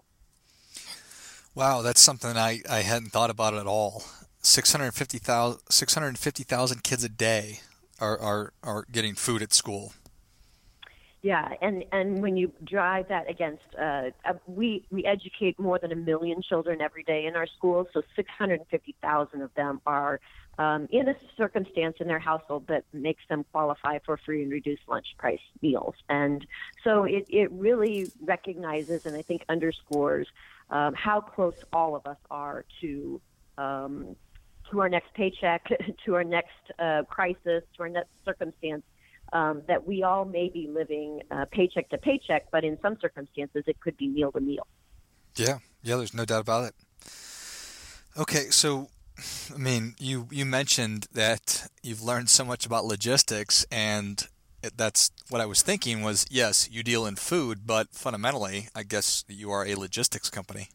Wow, 1.53 1.81
that's 1.81 2.01
something 2.01 2.37
I, 2.37 2.61
I 2.69 2.79
hadn't 2.79 3.09
thought 3.09 3.29
about 3.29 3.53
at 3.53 3.67
all. 3.67 4.03
650,000 4.41 5.59
650, 5.69 6.79
kids 6.81 7.03
a 7.03 7.09
day 7.09 7.59
are, 7.99 8.17
are, 8.17 8.53
are 8.63 8.85
getting 8.91 9.15
food 9.15 9.41
at 9.41 9.53
school. 9.53 9.93
Yeah, 11.21 11.53
and 11.61 11.85
and 11.91 12.23
when 12.23 12.35
you 12.35 12.51
drive 12.63 13.09
that 13.09 13.29
against, 13.29 13.61
uh, 13.79 14.09
uh, 14.25 14.33
we 14.47 14.87
we 14.89 15.05
educate 15.05 15.59
more 15.59 15.77
than 15.77 15.91
a 15.91 15.95
million 15.95 16.41
children 16.41 16.81
every 16.81 17.03
day 17.03 17.27
in 17.27 17.35
our 17.35 17.45
schools, 17.45 17.85
so 17.93 18.01
650,000 18.15 19.41
of 19.43 19.53
them 19.53 19.81
are 19.85 20.19
um, 20.57 20.87
in 20.91 21.07
a 21.07 21.15
circumstance 21.37 21.97
in 21.99 22.07
their 22.07 22.19
household 22.19 22.67
that 22.67 22.83
makes 22.93 23.23
them 23.29 23.45
qualify 23.51 23.99
for 24.05 24.17
free 24.17 24.43
and 24.43 24.51
reduced 24.51 24.81
lunch 24.87 25.07
price 25.17 25.39
meals. 25.61 25.95
And 26.09 26.45
so 26.83 27.03
it, 27.03 27.25
it 27.29 27.51
really 27.51 28.11
recognizes 28.21 29.01
and 29.05 29.15
I 29.15 29.21
think 29.21 29.43
underscores 29.49 30.27
um, 30.69 30.93
how 30.93 31.21
close 31.21 31.55
all 31.73 31.95
of 31.95 32.05
us 32.05 32.17
are 32.29 32.65
to 32.81 33.21
um, 33.57 34.15
to 34.69 34.79
our 34.79 34.89
next 34.89 35.13
paycheck, 35.13 35.67
to 36.05 36.15
our 36.15 36.23
next 36.23 36.49
uh, 36.79 37.03
crisis, 37.09 37.63
to 37.75 37.83
our 37.83 37.89
next 37.89 38.09
circumstance. 38.25 38.83
Um, 39.33 39.61
that 39.69 39.87
we 39.87 40.03
all 40.03 40.25
may 40.25 40.49
be 40.49 40.67
living 40.67 41.21
uh, 41.31 41.45
paycheck 41.49 41.87
to 41.91 41.97
paycheck, 41.97 42.51
but 42.51 42.65
in 42.65 42.77
some 42.81 42.97
circumstances 42.99 43.63
it 43.65 43.79
could 43.79 43.95
be 43.95 44.09
meal 44.09 44.29
to 44.33 44.41
meal. 44.41 44.67
Yeah, 45.37 45.59
yeah, 45.83 45.95
there's 45.95 46.13
no 46.13 46.25
doubt 46.25 46.41
about 46.41 46.65
it. 46.65 46.75
Okay, 48.17 48.49
so 48.49 48.89
I 49.53 49.57
mean, 49.57 49.95
you 49.99 50.27
you 50.31 50.45
mentioned 50.45 51.07
that 51.13 51.69
you've 51.83 52.01
learned 52.01 52.29
so 52.29 52.43
much 52.43 52.65
about 52.65 52.85
logistics, 52.85 53.65
and 53.71 54.27
that's 54.75 55.11
what 55.29 55.41
I 55.41 55.45
was 55.45 55.61
thinking. 55.61 56.01
Was 56.01 56.25
yes, 56.29 56.69
you 56.71 56.83
deal 56.83 57.05
in 57.05 57.15
food, 57.15 57.65
but 57.65 57.89
fundamentally, 57.91 58.69
I 58.75 58.83
guess 58.83 59.23
you 59.27 59.51
are 59.51 59.65
a 59.65 59.75
logistics 59.75 60.29
company. 60.29 60.69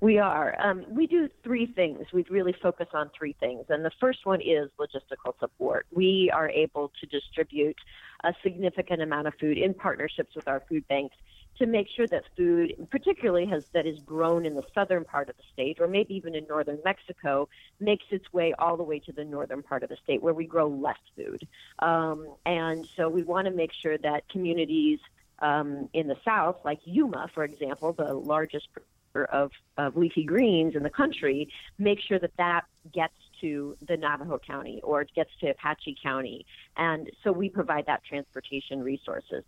We 0.00 0.18
are. 0.18 0.54
Um, 0.60 0.84
we 0.90 1.06
do 1.06 1.28
three 1.42 1.66
things. 1.66 2.06
We 2.12 2.26
really 2.28 2.54
focus 2.62 2.88
on 2.92 3.10
three 3.16 3.34
things. 3.40 3.64
And 3.70 3.84
the 3.84 3.90
first 3.98 4.26
one 4.26 4.40
is 4.40 4.68
logistical 4.78 5.32
support. 5.40 5.86
We 5.94 6.30
are 6.34 6.50
able 6.50 6.92
to 7.00 7.06
distribute 7.06 7.76
a 8.22 8.34
significant 8.42 9.00
amount 9.00 9.28
of 9.28 9.34
food 9.40 9.56
in 9.56 9.72
partnerships 9.72 10.34
with 10.34 10.46
our 10.46 10.62
food 10.68 10.86
banks 10.88 11.16
to 11.58 11.66
make 11.66 11.88
sure 11.94 12.06
that 12.08 12.24
food, 12.36 12.88
particularly 12.90 13.46
has 13.46 13.64
that 13.72 13.86
is 13.86 13.98
grown 14.00 14.44
in 14.44 14.54
the 14.54 14.64
southern 14.74 15.04
part 15.04 15.28
of 15.28 15.36
the 15.36 15.42
state, 15.52 15.78
or 15.80 15.86
maybe 15.86 16.14
even 16.14 16.34
in 16.34 16.46
northern 16.48 16.78
Mexico, 16.84 17.48
makes 17.80 18.04
its 18.10 18.32
way 18.32 18.52
all 18.58 18.76
the 18.76 18.82
way 18.82 18.98
to 18.98 19.12
the 19.12 19.24
northern 19.24 19.62
part 19.62 19.82
of 19.82 19.88
the 19.88 19.96
state 20.02 20.22
where 20.22 20.34
we 20.34 20.46
grow 20.46 20.68
less 20.68 20.98
food. 21.16 21.46
Um, 21.78 22.26
and 22.44 22.86
so 22.96 23.08
we 23.08 23.22
want 23.22 23.46
to 23.46 23.52
make 23.52 23.72
sure 23.72 23.98
that 23.98 24.28
communities 24.28 24.98
um, 25.40 25.88
in 25.92 26.08
the 26.08 26.16
south, 26.24 26.56
like 26.64 26.80
Yuma, 26.84 27.28
for 27.34 27.44
example, 27.44 27.92
the 27.92 28.14
largest 28.14 28.68
of, 29.14 29.52
of 29.76 29.96
leafy 29.96 30.24
greens 30.24 30.74
in 30.74 30.82
the 30.82 30.90
country, 30.90 31.48
make 31.78 32.00
sure 32.00 32.18
that 32.18 32.32
that 32.36 32.64
gets 32.92 33.14
to 33.40 33.76
the 33.86 33.96
Navajo 33.96 34.38
County 34.38 34.80
or 34.82 35.02
it 35.02 35.10
gets 35.14 35.30
to 35.40 35.50
Apache 35.50 35.96
County. 36.02 36.46
And 36.76 37.10
so 37.22 37.32
we 37.32 37.48
provide 37.48 37.86
that 37.86 38.02
transportation 38.04 38.82
resources. 38.82 39.44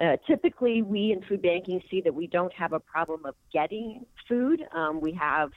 Uh, 0.00 0.16
typically, 0.26 0.82
we 0.82 1.12
in 1.12 1.22
food 1.22 1.42
banking 1.42 1.82
see 1.90 2.00
that 2.00 2.14
we 2.14 2.26
don't 2.26 2.52
have 2.54 2.72
a 2.72 2.80
problem 2.80 3.26
of 3.26 3.34
getting 3.52 4.06
food. 4.28 4.62
Um, 4.74 5.00
we 5.00 5.12
have, 5.12 5.50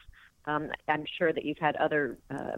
um, 0.46 0.70
I'm 0.88 1.06
sure 1.18 1.32
that 1.32 1.46
you've 1.46 1.60
had 1.60 1.75
other 1.78 2.18
uh, 2.30 2.58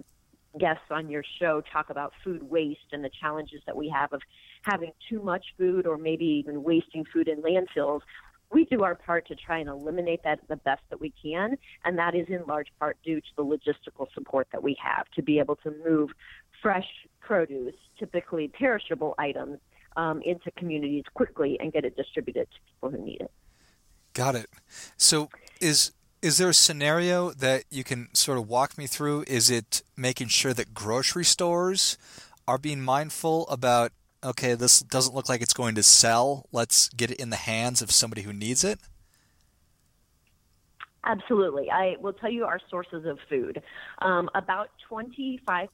guests 0.59 0.85
on 0.89 1.09
your 1.09 1.23
show 1.39 1.61
talk 1.71 1.89
about 1.89 2.13
food 2.23 2.41
waste 2.43 2.91
and 2.91 3.03
the 3.03 3.09
challenges 3.21 3.61
that 3.65 3.75
we 3.75 3.89
have 3.89 4.13
of 4.13 4.21
having 4.63 4.91
too 5.09 5.21
much 5.21 5.45
food 5.57 5.85
or 5.85 5.97
maybe 5.97 6.25
even 6.25 6.63
wasting 6.63 7.05
food 7.13 7.27
in 7.27 7.41
landfills. 7.41 8.01
We 8.51 8.65
do 8.65 8.83
our 8.83 8.95
part 8.95 9.27
to 9.27 9.35
try 9.35 9.59
and 9.59 9.69
eliminate 9.69 10.23
that 10.23 10.39
the 10.47 10.55
best 10.55 10.81
that 10.89 10.99
we 11.01 11.13
can, 11.21 11.57
and 11.83 11.97
that 11.97 12.15
is 12.15 12.27
in 12.29 12.43
large 12.47 12.67
part 12.79 12.97
due 13.03 13.19
to 13.19 13.27
the 13.35 13.43
logistical 13.43 14.07
support 14.13 14.47
that 14.51 14.63
we 14.63 14.77
have 14.81 15.05
to 15.15 15.21
be 15.21 15.39
able 15.39 15.55
to 15.57 15.73
move 15.85 16.11
fresh 16.61 16.87
produce, 17.19 17.75
typically 17.97 18.47
perishable 18.47 19.15
items, 19.17 19.59
um, 19.97 20.21
into 20.21 20.51
communities 20.51 21.03
quickly 21.13 21.57
and 21.59 21.73
get 21.73 21.85
it 21.85 21.95
distributed 21.95 22.47
to 22.51 22.57
people 22.73 22.89
who 22.89 23.05
need 23.05 23.21
it. 23.21 23.31
Got 24.13 24.35
it. 24.35 24.49
So 24.97 25.29
is 25.59 25.91
is 26.21 26.37
there 26.37 26.49
a 26.49 26.53
scenario 26.53 27.31
that 27.31 27.65
you 27.69 27.83
can 27.83 28.09
sort 28.13 28.37
of 28.37 28.49
walk 28.49 28.77
me 28.77 28.87
through? 28.87 29.25
Is 29.27 29.51
it 29.51 29.83
making 29.95 30.29
sure 30.29 30.53
that 30.53 30.73
grocery 30.73 31.25
stores 31.25 31.97
are 32.47 32.57
being 32.57 32.81
mindful 32.81 33.47
about 33.47 33.91
okay, 34.25 34.55
this 34.55 34.81
doesn't 34.81 35.15
look 35.15 35.29
like 35.29 35.41
it's 35.41 35.53
going 35.53 35.75
to 35.75 35.83
sell. 35.83 36.47
Let's 36.51 36.89
get 36.89 37.11
it 37.11 37.19
in 37.19 37.29
the 37.29 37.35
hands 37.35 37.81
of 37.81 37.91
somebody 37.91 38.23
who 38.23 38.33
needs 38.33 38.63
it? 38.63 38.79
Absolutely. 41.05 41.69
I 41.69 41.97
will 42.01 42.13
tell 42.13 42.31
you 42.31 42.45
our 42.45 42.59
sources 42.67 43.05
of 43.05 43.19
food. 43.29 43.61
Um, 43.99 44.27
about 44.33 44.69
25% 44.89 45.69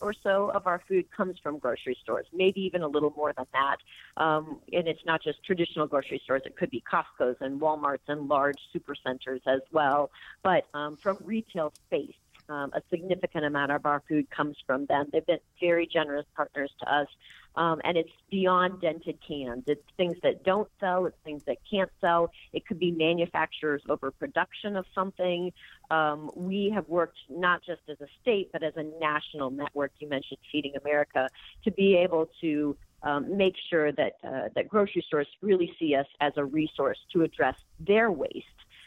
or 0.00 0.14
so 0.22 0.50
of 0.54 0.68
our 0.68 0.80
food 0.88 1.06
comes 1.10 1.38
from 1.42 1.58
grocery 1.58 1.96
stores, 2.00 2.26
maybe 2.32 2.60
even 2.60 2.82
a 2.82 2.88
little 2.88 3.12
more 3.16 3.32
than 3.36 3.46
that. 3.52 3.78
Um, 4.16 4.60
and 4.72 4.86
it's 4.86 5.04
not 5.04 5.22
just 5.22 5.42
traditional 5.44 5.88
grocery 5.88 6.20
stores, 6.22 6.42
it 6.46 6.56
could 6.56 6.70
be 6.70 6.82
Costco's 6.88 7.36
and 7.40 7.60
Walmart's 7.60 8.04
and 8.06 8.28
large 8.28 8.58
supercenters 8.74 9.40
as 9.46 9.60
well, 9.72 10.10
but 10.44 10.66
um, 10.72 10.96
from 10.96 11.18
retail 11.24 11.72
space. 11.86 12.14
Um, 12.48 12.70
a 12.74 12.82
significant 12.90 13.44
amount 13.44 13.72
of 13.72 13.86
our 13.86 14.04
food 14.08 14.30
comes 14.30 14.56
from 14.64 14.86
them. 14.86 15.06
They've 15.12 15.26
been 15.26 15.40
very 15.60 15.84
generous 15.84 16.26
partners 16.36 16.70
to 16.78 16.94
us 16.94 17.08
um, 17.56 17.80
and 17.84 17.96
it's 17.96 18.12
beyond 18.30 18.80
dented 18.80 19.18
cans. 19.26 19.64
It's 19.66 19.82
things 19.96 20.16
that 20.22 20.44
don't 20.44 20.68
sell. 20.80 21.06
It's 21.06 21.16
things 21.24 21.42
that 21.46 21.58
can't 21.68 21.90
sell. 22.00 22.30
It 22.52 22.66
could 22.66 22.78
be 22.78 22.90
manufacturers 22.90 23.82
overproduction 23.88 24.76
of 24.76 24.84
something. 24.94 25.52
Um, 25.90 26.30
we 26.34 26.70
have 26.74 26.88
worked 26.88 27.18
not 27.28 27.62
just 27.64 27.82
as 27.88 28.00
a 28.00 28.08
state, 28.20 28.50
but 28.52 28.62
as 28.62 28.74
a 28.76 28.84
national 29.00 29.50
network. 29.50 29.92
You 29.98 30.08
mentioned 30.08 30.38
Feeding 30.52 30.74
America 30.82 31.28
to 31.64 31.70
be 31.70 31.96
able 31.96 32.28
to 32.40 32.76
um, 33.02 33.36
make 33.36 33.54
sure 33.70 33.92
that 33.92 34.14
uh, 34.24 34.48
that 34.54 34.68
grocery 34.68 35.04
stores 35.06 35.28
really 35.40 35.72
see 35.78 35.94
us 35.94 36.06
as 36.20 36.32
a 36.36 36.44
resource 36.44 36.98
to 37.12 37.22
address 37.22 37.56
their 37.78 38.10
waste 38.10 38.46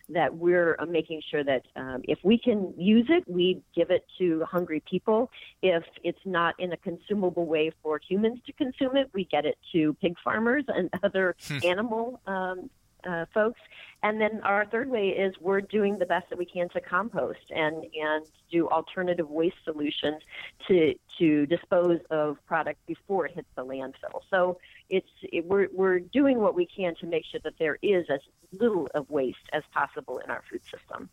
that 0.09 0.35
we're 0.35 0.75
uh, 0.79 0.85
making 0.85 1.21
sure 1.29 1.43
that 1.43 1.63
um, 1.75 2.01
if 2.03 2.19
we 2.23 2.37
can 2.37 2.73
use 2.77 3.07
it, 3.09 3.23
we 3.27 3.61
give 3.75 3.91
it 3.91 4.05
to 4.17 4.43
hungry 4.45 4.81
people. 4.89 5.31
If 5.61 5.83
it's 6.03 6.19
not 6.25 6.55
in 6.59 6.73
a 6.73 6.77
consumable 6.77 7.45
way 7.45 7.71
for 7.83 7.99
humans 8.07 8.39
to 8.45 8.53
consume 8.53 8.97
it, 8.97 9.09
we 9.13 9.25
get 9.25 9.45
it 9.45 9.57
to 9.73 9.93
pig 10.01 10.15
farmers 10.23 10.65
and 10.67 10.89
other 11.03 11.35
hmm. 11.47 11.59
animal 11.63 12.21
um, 12.27 12.69
uh, 13.07 13.25
folks. 13.33 13.59
And 14.01 14.19
then 14.21 14.39
our 14.43 14.65
third 14.65 14.89
way 14.89 15.09
is 15.09 15.35
we're 15.41 15.59
doing 15.61 15.99
the 15.99 16.05
best 16.05 16.29
that 16.29 16.39
we 16.39 16.45
can 16.45 16.69
to 16.69 16.79
compost 16.81 17.39
and 17.49 17.75
and 17.93 18.25
do 18.49 18.67
alternative 18.69 19.29
waste 19.29 19.57
solutions 19.65 20.21
to 20.67 20.95
to 21.17 21.45
dispose 21.45 21.99
of 22.09 22.37
product 22.45 22.79
before 22.85 23.25
it 23.25 23.33
hits 23.35 23.49
the 23.55 23.65
landfill. 23.65 24.21
So 24.29 24.57
it's 24.89 25.09
it, 25.21 25.45
we're 25.45 25.67
we're 25.73 25.99
doing 25.99 26.39
what 26.39 26.55
we 26.55 26.65
can 26.65 26.95
to 27.01 27.05
make 27.05 27.25
sure 27.25 27.41
that 27.43 27.55
there 27.59 27.77
is 27.81 28.05
as 28.09 28.21
little 28.53 28.87
of 28.93 29.09
waste 29.09 29.37
as 29.51 29.63
possible 29.73 30.19
in 30.19 30.31
our 30.31 30.43
food 30.49 30.61
system. 30.63 31.09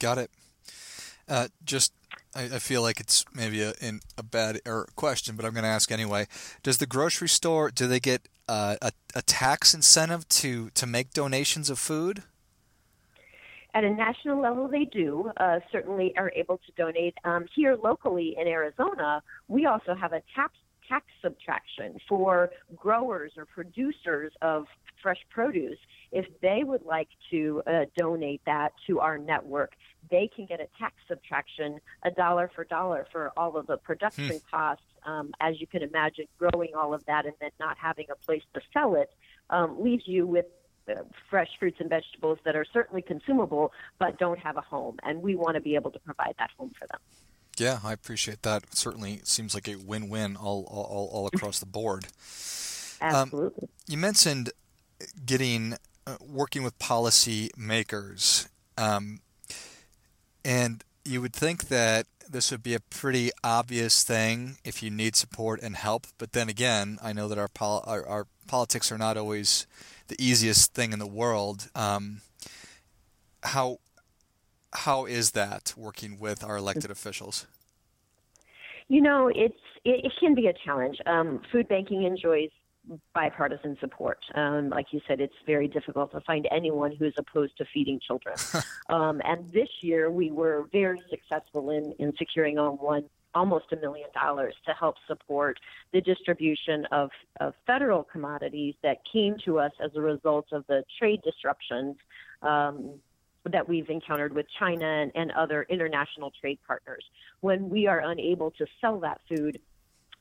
Got 0.00 0.18
it. 0.18 0.30
Uh, 1.28 1.46
just, 1.64 1.92
I, 2.34 2.42
I, 2.42 2.58
feel 2.58 2.82
like 2.82 3.00
it's 3.00 3.24
maybe 3.34 3.62
a, 3.62 3.72
in 3.80 4.00
a 4.16 4.22
bad 4.22 4.60
er, 4.66 4.86
question, 4.96 5.36
but 5.36 5.44
I'm 5.44 5.52
going 5.52 5.64
to 5.64 5.68
ask 5.68 5.90
anyway. 5.90 6.26
Does 6.62 6.78
the 6.78 6.86
grocery 6.86 7.28
store 7.28 7.70
do 7.70 7.86
they 7.86 8.00
get 8.00 8.28
uh, 8.48 8.76
a, 8.80 8.92
a 9.14 9.22
tax 9.22 9.74
incentive 9.74 10.28
to 10.28 10.70
to 10.70 10.86
make 10.86 11.12
donations 11.12 11.70
of 11.70 11.78
food? 11.78 12.22
At 13.72 13.84
a 13.84 13.90
national 13.90 14.40
level, 14.40 14.66
they 14.66 14.84
do 14.84 15.30
uh, 15.36 15.60
certainly 15.70 16.12
are 16.16 16.32
able 16.34 16.58
to 16.58 16.72
donate. 16.76 17.14
Um, 17.24 17.46
here 17.54 17.76
locally 17.76 18.36
in 18.38 18.48
Arizona, 18.48 19.22
we 19.46 19.66
also 19.66 19.94
have 19.94 20.12
a 20.12 20.22
tax 20.34 20.54
tax 20.88 21.06
subtraction 21.22 21.98
for 22.08 22.50
growers 22.74 23.32
or 23.36 23.46
producers 23.46 24.32
of 24.42 24.66
fresh 25.00 25.20
produce. 25.30 25.78
If 26.10 26.26
they 26.42 26.62
would 26.64 26.82
like 26.82 27.08
to 27.30 27.62
uh, 27.66 27.84
donate 27.96 28.42
that 28.46 28.72
to 28.88 28.98
our 28.98 29.16
network, 29.16 29.72
they 30.10 30.30
can 30.34 30.46
get 30.46 30.60
a 30.60 30.66
tax 30.78 30.94
subtraction, 31.08 31.80
a 32.04 32.10
dollar 32.10 32.50
for 32.54 32.64
dollar 32.64 33.06
for 33.12 33.32
all 33.36 33.56
of 33.56 33.66
the 33.66 33.76
production 33.76 34.28
hmm. 34.28 34.36
costs. 34.50 34.84
Um, 35.06 35.32
as 35.40 35.58
you 35.60 35.66
can 35.66 35.82
imagine, 35.82 36.26
growing 36.38 36.74
all 36.74 36.92
of 36.92 37.04
that 37.06 37.24
and 37.24 37.34
then 37.40 37.50
not 37.58 37.78
having 37.78 38.06
a 38.10 38.16
place 38.16 38.42
to 38.52 38.60
sell 38.72 38.96
it 38.96 39.10
um, 39.48 39.82
leaves 39.82 40.02
you 40.06 40.26
with 40.26 40.44
uh, 40.90 41.02
fresh 41.30 41.48
fruits 41.58 41.78
and 41.80 41.88
vegetables 41.88 42.38
that 42.44 42.54
are 42.54 42.66
certainly 42.70 43.00
consumable 43.00 43.72
but 43.98 44.18
don't 44.18 44.38
have 44.38 44.56
a 44.56 44.60
home. 44.60 44.98
And 45.02 45.22
we 45.22 45.36
want 45.36 45.54
to 45.54 45.60
be 45.60 45.74
able 45.74 45.90
to 45.90 45.98
provide 46.00 46.34
that 46.38 46.50
home 46.58 46.72
for 46.78 46.86
them. 46.86 47.00
Yeah, 47.56 47.80
I 47.84 47.92
appreciate 47.92 48.42
that. 48.42 48.64
It 48.64 48.76
certainly 48.76 49.20
seems 49.24 49.54
like 49.54 49.68
a 49.68 49.76
win-win 49.76 50.36
all 50.36 50.64
all, 50.64 51.10
all 51.12 51.26
across 51.26 51.58
the 51.58 51.66
board. 51.66 52.06
Absolutely. 53.00 53.64
Um, 53.64 53.68
you 53.86 53.98
mentioned 53.98 54.50
getting 55.24 55.74
uh, 56.06 56.16
working 56.20 56.62
with 56.62 56.78
policy 56.78 57.50
makers, 57.56 58.48
um, 58.78 59.20
and 60.44 60.84
you 61.04 61.20
would 61.20 61.32
think 61.32 61.68
that 61.68 62.06
this 62.30 62.50
would 62.50 62.62
be 62.62 62.74
a 62.74 62.80
pretty 62.80 63.30
obvious 63.42 64.04
thing 64.04 64.56
if 64.64 64.82
you 64.82 64.90
need 64.90 65.16
support 65.16 65.60
and 65.62 65.76
help. 65.76 66.06
But 66.18 66.32
then 66.32 66.48
again, 66.48 66.98
I 67.02 67.12
know 67.12 67.28
that 67.28 67.38
our 67.38 67.48
pol- 67.48 67.84
our, 67.86 68.06
our, 68.06 68.26
politics 68.46 68.90
are 68.90 68.98
not 68.98 69.16
always 69.16 69.64
the 70.08 70.16
easiest 70.18 70.74
thing 70.74 70.92
in 70.92 70.98
the 70.98 71.06
world. 71.06 71.70
Um, 71.74 72.20
how 73.44 73.78
how 74.72 75.06
is 75.06 75.32
that 75.32 75.72
working 75.76 76.18
with 76.18 76.42
our 76.42 76.56
elected 76.56 76.90
officials? 76.90 77.46
You 78.88 79.02
know, 79.02 79.28
it's 79.28 79.54
it, 79.84 80.04
it 80.04 80.12
can 80.18 80.34
be 80.34 80.48
a 80.48 80.52
challenge. 80.64 80.98
Um, 81.06 81.42
food 81.52 81.68
banking 81.68 82.02
enjoys 82.02 82.50
bipartisan 83.14 83.76
support. 83.80 84.18
Um, 84.34 84.70
like 84.70 84.86
you 84.92 85.00
said, 85.06 85.20
it's 85.20 85.34
very 85.46 85.68
difficult 85.68 86.12
to 86.12 86.20
find 86.20 86.48
anyone 86.50 86.92
who's 86.94 87.14
opposed 87.16 87.56
to 87.58 87.64
feeding 87.72 88.00
children. 88.00 88.36
um, 88.88 89.20
and 89.24 89.50
this 89.52 89.68
year, 89.80 90.10
we 90.10 90.30
were 90.30 90.66
very 90.72 91.00
successful 91.10 91.70
in 91.70 91.92
in 91.98 92.12
securing 92.18 92.58
on 92.58 92.74
one 92.74 93.04
almost 93.34 93.66
a 93.72 93.76
million 93.76 94.08
dollars 94.12 94.54
to 94.66 94.72
help 94.72 94.96
support 95.06 95.58
the 95.92 96.00
distribution 96.00 96.86
of, 96.92 97.10
of 97.40 97.54
federal 97.66 98.02
commodities 98.02 98.74
that 98.82 98.98
came 99.10 99.36
to 99.44 99.58
us 99.58 99.72
as 99.82 99.90
a 99.94 100.00
result 100.00 100.46
of 100.52 100.66
the 100.66 100.82
trade 100.98 101.20
disruptions 101.22 101.96
um, 102.42 102.94
that 103.50 103.68
we've 103.68 103.88
encountered 103.88 104.34
with 104.34 104.46
China 104.58 104.84
and, 104.84 105.12
and 105.14 105.30
other 105.32 105.64
international 105.68 106.32
trade 106.40 106.58
partners. 106.66 107.04
When 107.40 107.70
we 107.70 107.86
are 107.86 108.00
unable 108.00 108.50
to 108.52 108.66
sell 108.80 109.00
that 109.00 109.20
food 109.28 109.60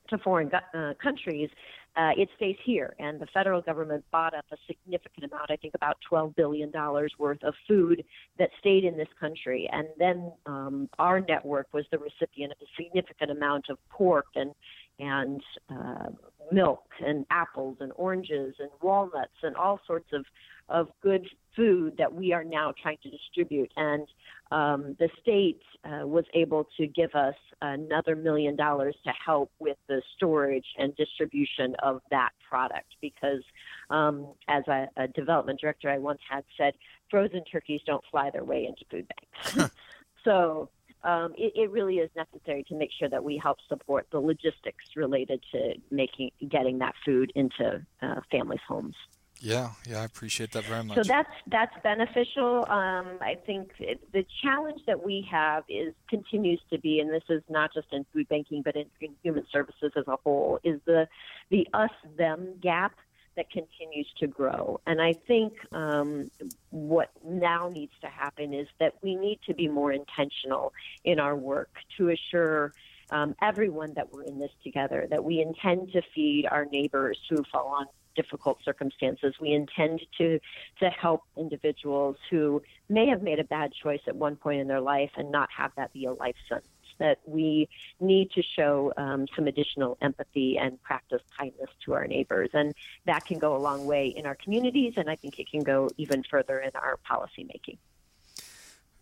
to 0.09 0.17
foreign 0.17 0.51
uh, 0.73 0.93
countries, 1.01 1.49
uh, 1.95 2.11
it 2.15 2.29
stays 2.35 2.55
here. 2.63 2.95
And 2.99 3.19
the 3.19 3.27
federal 3.27 3.61
government 3.61 4.05
bought 4.11 4.33
up 4.33 4.45
a 4.51 4.57
significant 4.67 5.31
amount, 5.31 5.51
I 5.51 5.55
think 5.55 5.73
about 5.75 5.97
$12 6.11 6.35
billion 6.35 6.71
worth 7.17 7.43
of 7.43 7.53
food 7.67 8.03
that 8.37 8.49
stayed 8.59 8.83
in 8.83 8.97
this 8.97 9.07
country. 9.19 9.69
And 9.71 9.87
then 9.97 10.31
um, 10.45 10.89
our 10.97 11.19
network 11.19 11.67
was 11.73 11.85
the 11.91 11.97
recipient 11.97 12.53
of 12.53 12.57
a 12.61 12.81
significant 12.81 13.31
amount 13.31 13.65
of 13.69 13.77
pork 13.89 14.27
and, 14.35 14.53
and 14.99 15.41
uh, 15.69 16.09
milk 16.51 16.83
and 17.05 17.25
apples 17.31 17.77
and 17.79 17.91
oranges 17.95 18.55
and 18.59 18.69
walnuts 18.81 19.33
and 19.43 19.55
all 19.55 19.79
sorts 19.85 20.07
of, 20.13 20.25
of 20.69 20.87
good 21.01 21.27
food 21.55 21.95
that 21.97 22.13
we 22.13 22.31
are 22.31 22.43
now 22.43 22.73
trying 22.81 22.97
to 23.03 23.09
distribute. 23.09 23.71
And 23.75 24.07
um, 24.51 24.95
the 24.99 25.09
state 25.21 25.61
uh, 25.83 26.07
was 26.07 26.25
able 26.33 26.67
to 26.77 26.87
give 26.87 27.13
us 27.13 27.35
another 27.61 28.15
million 28.15 28.55
dollars 28.55 28.95
to 29.03 29.11
help 29.25 29.51
with 29.59 29.77
the 29.87 30.01
storage 30.15 30.65
and 30.77 30.95
distribution 30.95 31.75
of 31.83 32.01
that 32.09 32.31
product 32.47 32.95
because, 33.01 33.43
um, 33.89 34.27
as 34.47 34.63
a, 34.67 34.87
a, 34.97 35.07
development 35.09 35.59
director 35.59 35.89
I 35.89 35.97
once 35.97 36.21
had 36.27 36.43
said, 36.57 36.73
frozen 37.09 37.43
turkeys 37.43 37.81
don't 37.85 38.03
fly 38.09 38.29
their 38.31 38.43
way 38.43 38.65
into 38.65 38.85
food 38.89 39.07
banks. 39.07 39.71
so 40.23 40.69
um, 41.03 41.33
it, 41.37 41.53
it, 41.55 41.71
really 41.71 41.97
is 41.97 42.09
necessary 42.15 42.63
to 42.69 42.75
make 42.75 42.89
sure 42.97 43.09
that 43.09 43.23
we 43.23 43.37
help 43.37 43.57
support 43.67 44.07
the 44.11 44.19
logistics 44.19 44.83
related 44.95 45.43
to 45.51 45.75
making 45.91 46.31
getting 46.49 46.79
that 46.79 46.93
food 47.05 47.31
into 47.35 47.85
uh, 48.01 48.21
families' 48.31 48.59
homes. 48.67 48.95
Yeah, 49.41 49.69
yeah, 49.87 50.01
I 50.01 50.03
appreciate 50.03 50.51
that 50.51 50.65
very 50.65 50.83
much. 50.83 50.97
So 50.97 51.03
that's 51.03 51.29
that's 51.47 51.73
beneficial. 51.81 52.65
Um, 52.69 53.17
I 53.21 53.37
think 53.45 53.71
it, 53.79 54.01
the 54.11 54.25
challenge 54.41 54.81
that 54.85 55.01
we 55.01 55.25
have 55.31 55.63
is 55.69 55.93
continues 56.09 56.59
to 56.71 56.77
be, 56.77 56.99
and 56.99 57.09
this 57.09 57.23
is 57.29 57.41
not 57.49 57.73
just 57.73 57.87
in 57.93 58.05
food 58.13 58.27
banking, 58.27 58.61
but 58.61 58.75
in, 58.75 58.85
in 58.99 59.15
human 59.23 59.45
services 59.49 59.93
as 59.95 60.03
a 60.07 60.17
whole, 60.23 60.59
is 60.63 60.81
the 60.85 61.07
the 61.49 61.67
us 61.73 61.91
them 62.17 62.55
gap 62.61 62.93
that 63.37 63.49
continues 63.49 64.07
to 64.17 64.27
grow. 64.27 64.81
And 64.85 65.01
I 65.01 65.13
think 65.13 65.53
um, 65.71 66.29
what 66.71 67.09
now 67.25 67.69
needs 67.69 67.93
to 68.01 68.07
happen 68.07 68.53
is 68.53 68.67
that 68.81 68.95
we 69.01 69.15
need 69.15 69.39
to 69.47 69.53
be 69.53 69.69
more 69.69 69.93
intentional 69.93 70.73
in 71.05 71.19
our 71.19 71.37
work 71.37 71.69
to 71.97 72.09
assure 72.09 72.73
um, 73.11 73.35
everyone 73.41 73.93
that 73.93 74.11
we're 74.11 74.23
in 74.23 74.39
this 74.39 74.51
together, 74.63 75.07
that 75.09 75.23
we 75.23 75.41
intend 75.41 75.93
to 75.93 76.01
feed 76.13 76.47
our 76.51 76.65
neighbors 76.65 77.17
who 77.29 77.43
fall 77.49 77.67
on 77.67 77.85
difficult 78.15 78.59
circumstances. 78.63 79.35
We 79.39 79.51
intend 79.51 80.01
to 80.17 80.39
to 80.79 80.89
help 80.89 81.23
individuals 81.37 82.17
who 82.29 82.61
may 82.89 83.07
have 83.07 83.21
made 83.21 83.39
a 83.39 83.43
bad 83.43 83.73
choice 83.73 84.01
at 84.07 84.15
one 84.15 84.35
point 84.35 84.61
in 84.61 84.67
their 84.67 84.81
life 84.81 85.11
and 85.15 85.31
not 85.31 85.49
have 85.55 85.71
that 85.77 85.93
be 85.93 86.05
a 86.05 86.13
life 86.13 86.35
sentence. 86.47 86.67
That 86.97 87.19
we 87.25 87.69
need 88.01 88.31
to 88.31 88.43
show 88.43 88.91
um, 88.97 89.25
some 89.33 89.47
additional 89.47 89.97
empathy 90.01 90.57
and 90.57 90.81
practice 90.83 91.21
kindness 91.37 91.69
to 91.85 91.93
our 91.93 92.05
neighbors, 92.07 92.49
and 92.53 92.73
that 93.05 93.25
can 93.25 93.39
go 93.39 93.55
a 93.55 93.57
long 93.57 93.85
way 93.85 94.07
in 94.07 94.25
our 94.25 94.35
communities, 94.35 94.93
and 94.97 95.09
I 95.09 95.15
think 95.15 95.39
it 95.39 95.49
can 95.49 95.63
go 95.63 95.89
even 95.95 96.23
further 96.23 96.59
in 96.59 96.71
our 96.75 96.99
policymaking. 97.09 97.77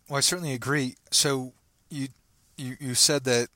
Well, 0.08 0.18
I 0.18 0.20
certainly 0.20 0.52
agree. 0.52 0.94
So 1.10 1.54
you 1.90 2.08
you, 2.56 2.76
you 2.78 2.94
said 2.94 3.24
that 3.24 3.48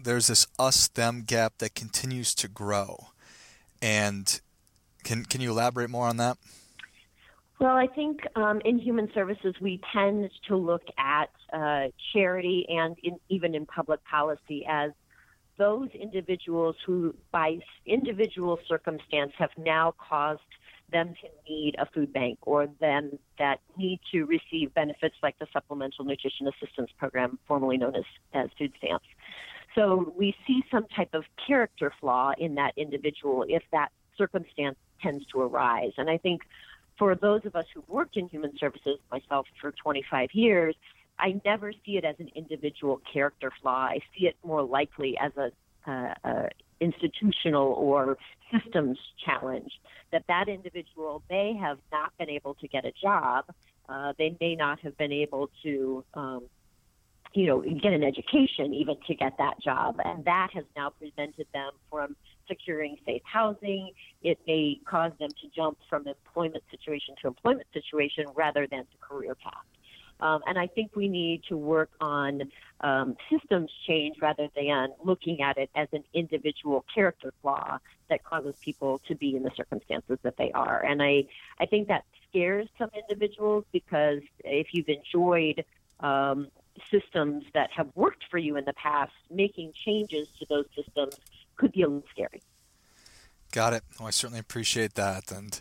there's 0.00 0.28
this 0.28 0.46
us 0.58 0.88
them 0.88 1.22
gap 1.22 1.58
that 1.58 1.74
continues 1.74 2.34
to 2.36 2.48
grow 2.48 3.08
and 3.82 4.40
can 5.08 5.24
can 5.24 5.40
you 5.40 5.50
elaborate 5.50 5.90
more 5.90 6.06
on 6.06 6.18
that? 6.18 6.36
Well, 7.58 7.74
I 7.74 7.88
think 7.88 8.20
um, 8.36 8.60
in 8.64 8.78
human 8.78 9.08
services 9.14 9.54
we 9.60 9.80
tend 9.92 10.30
to 10.46 10.56
look 10.56 10.82
at 10.96 11.30
uh, 11.52 11.88
charity 12.12 12.66
and 12.68 12.96
in, 13.02 13.18
even 13.28 13.54
in 13.54 13.66
public 13.66 14.04
policy 14.04 14.64
as 14.68 14.92
those 15.56 15.88
individuals 15.90 16.76
who, 16.86 17.16
by 17.32 17.58
individual 17.84 18.60
circumstance, 18.68 19.32
have 19.38 19.50
now 19.56 19.92
caused 19.98 20.40
them 20.92 21.14
to 21.20 21.52
need 21.52 21.74
a 21.80 21.86
food 21.86 22.12
bank 22.12 22.38
or 22.42 22.68
them 22.80 23.18
that 23.40 23.58
need 23.76 23.98
to 24.12 24.24
receive 24.24 24.72
benefits 24.74 25.16
like 25.20 25.36
the 25.40 25.46
Supplemental 25.52 26.04
Nutrition 26.04 26.46
Assistance 26.46 26.90
Program, 26.96 27.40
formerly 27.48 27.76
known 27.76 27.96
as, 27.96 28.04
as 28.34 28.48
food 28.56 28.72
stamps. 28.78 29.06
So 29.74 30.14
we 30.16 30.32
see 30.46 30.62
some 30.70 30.86
type 30.94 31.10
of 31.12 31.24
character 31.44 31.92
flaw 32.00 32.32
in 32.38 32.54
that 32.54 32.72
individual 32.76 33.44
if 33.48 33.64
that 33.72 33.88
circumstance 34.16 34.76
tends 35.02 35.24
to 35.26 35.40
arise. 35.40 35.92
And 35.96 36.08
I 36.10 36.18
think 36.18 36.42
for 36.98 37.14
those 37.14 37.44
of 37.44 37.54
us 37.54 37.66
who've 37.72 37.88
worked 37.88 38.16
in 38.16 38.28
human 38.28 38.56
services, 38.58 38.98
myself 39.10 39.46
for 39.60 39.72
25 39.72 40.30
years, 40.32 40.74
I 41.18 41.40
never 41.44 41.72
see 41.84 41.96
it 41.96 42.04
as 42.04 42.16
an 42.18 42.30
individual 42.34 43.00
character 43.12 43.52
flaw. 43.60 43.86
I 43.86 44.00
see 44.16 44.26
it 44.26 44.36
more 44.44 44.62
likely 44.62 45.16
as 45.18 45.32
a, 45.36 45.50
a 46.24 46.48
institutional 46.80 47.72
or 47.72 48.16
systems 48.52 48.98
challenge 49.24 49.72
that 50.12 50.24
that 50.28 50.48
individual 50.48 51.22
may 51.28 51.54
have 51.54 51.78
not 51.90 52.12
been 52.18 52.30
able 52.30 52.54
to 52.54 52.68
get 52.68 52.84
a 52.84 52.92
job. 52.92 53.44
Uh, 53.88 54.12
they 54.18 54.36
may 54.40 54.54
not 54.54 54.78
have 54.80 54.96
been 54.96 55.12
able 55.12 55.50
to 55.62 56.04
um, 56.14 56.42
you 57.34 57.46
know, 57.46 57.60
get 57.60 57.92
an 57.92 58.02
education 58.02 58.74
even 58.74 58.96
to 59.06 59.14
get 59.14 59.36
that 59.38 59.60
job. 59.60 60.00
And 60.04 60.24
that 60.24 60.48
has 60.54 60.64
now 60.76 60.90
prevented 60.90 61.46
them 61.52 61.72
from 61.90 62.16
securing 62.48 62.96
safe 63.04 63.22
housing. 63.24 63.90
It 64.22 64.38
may 64.46 64.80
cause 64.84 65.12
them 65.18 65.30
to 65.42 65.48
jump 65.54 65.78
from 65.88 66.08
employment 66.08 66.64
situation 66.70 67.14
to 67.22 67.28
employment 67.28 67.66
situation 67.72 68.26
rather 68.34 68.66
than 68.66 68.80
to 68.80 68.96
career 69.00 69.34
path. 69.34 69.64
Um, 70.20 70.40
and 70.46 70.58
I 70.58 70.66
think 70.66 70.96
we 70.96 71.08
need 71.08 71.44
to 71.48 71.56
work 71.56 71.90
on 72.00 72.50
um, 72.80 73.16
systems 73.30 73.70
change 73.86 74.16
rather 74.20 74.48
than 74.56 74.88
looking 75.04 75.42
at 75.42 75.58
it 75.58 75.70
as 75.76 75.88
an 75.92 76.04
individual 76.12 76.84
character 76.92 77.32
flaw 77.40 77.78
that 78.08 78.24
causes 78.24 78.54
people 78.60 79.00
to 79.06 79.14
be 79.14 79.36
in 79.36 79.42
the 79.42 79.52
circumstances 79.56 80.18
that 80.22 80.36
they 80.36 80.50
are. 80.52 80.84
And 80.84 81.02
I, 81.02 81.26
I 81.60 81.66
think 81.66 81.88
that 81.88 82.04
scares 82.28 82.68
some 82.78 82.90
individuals 82.94 83.64
because 83.72 84.20
if 84.44 84.68
you've 84.72 84.88
enjoyed 84.88 85.64
um, 86.00 86.48
systems 86.90 87.44
that 87.54 87.70
have 87.72 87.88
worked 87.94 88.24
for 88.30 88.38
you 88.38 88.56
in 88.56 88.64
the 88.64 88.72
past, 88.72 89.12
making 89.30 89.72
changes 89.72 90.28
to 90.38 90.46
those 90.48 90.66
systems 90.74 91.14
could 91.58 91.72
be 91.72 91.82
a 91.82 91.86
little 91.86 92.04
scary. 92.10 92.40
Got 93.52 93.72
it. 93.72 93.82
Well, 93.98 94.08
I 94.08 94.10
certainly 94.10 94.40
appreciate 94.40 94.94
that. 94.94 95.30
And 95.32 95.60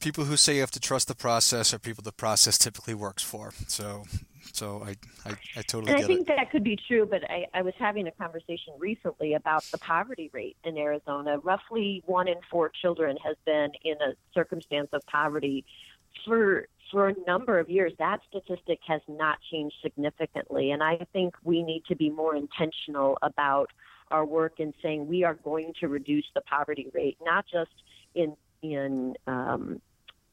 people 0.00 0.24
who 0.24 0.36
say 0.36 0.54
you 0.54 0.60
have 0.60 0.70
to 0.72 0.80
trust 0.80 1.08
the 1.08 1.14
process 1.14 1.72
are 1.72 1.78
people 1.78 2.02
the 2.02 2.12
process 2.12 2.58
typically 2.58 2.94
works 2.94 3.22
for. 3.22 3.52
So, 3.68 4.04
so 4.52 4.82
I, 4.84 4.96
I, 5.28 5.34
I 5.56 5.62
totally 5.62 5.92
and 5.92 6.02
I 6.02 6.06
think 6.06 6.22
it. 6.22 6.36
that 6.36 6.50
could 6.50 6.64
be 6.64 6.76
true, 6.88 7.06
but 7.06 7.22
I, 7.30 7.46
I 7.54 7.62
was 7.62 7.74
having 7.78 8.08
a 8.08 8.10
conversation 8.10 8.74
recently 8.78 9.34
about 9.34 9.62
the 9.64 9.78
poverty 9.78 10.30
rate 10.32 10.56
in 10.64 10.76
Arizona. 10.76 11.38
Roughly 11.38 12.02
one 12.06 12.26
in 12.26 12.36
four 12.50 12.70
children 12.70 13.16
has 13.24 13.36
been 13.44 13.70
in 13.84 13.94
a 14.00 14.14
circumstance 14.34 14.88
of 14.92 15.02
poverty 15.06 15.64
for 16.24 16.66
for 16.90 17.08
a 17.08 17.14
number 17.24 17.60
of 17.60 17.70
years. 17.70 17.92
That 18.00 18.20
statistic 18.28 18.80
has 18.88 19.00
not 19.06 19.38
changed 19.52 19.76
significantly, 19.80 20.72
and 20.72 20.82
I 20.82 21.06
think 21.12 21.34
we 21.44 21.62
need 21.62 21.84
to 21.86 21.94
be 21.94 22.10
more 22.10 22.34
intentional 22.34 23.16
about 23.22 23.70
our 24.10 24.24
work 24.24 24.60
in 24.60 24.74
saying 24.82 25.08
we 25.08 25.24
are 25.24 25.34
going 25.34 25.72
to 25.80 25.88
reduce 25.88 26.26
the 26.34 26.40
poverty 26.42 26.88
rate, 26.92 27.18
not 27.22 27.44
just 27.50 27.70
in 28.14 28.36
in 28.62 29.14
um, 29.26 29.80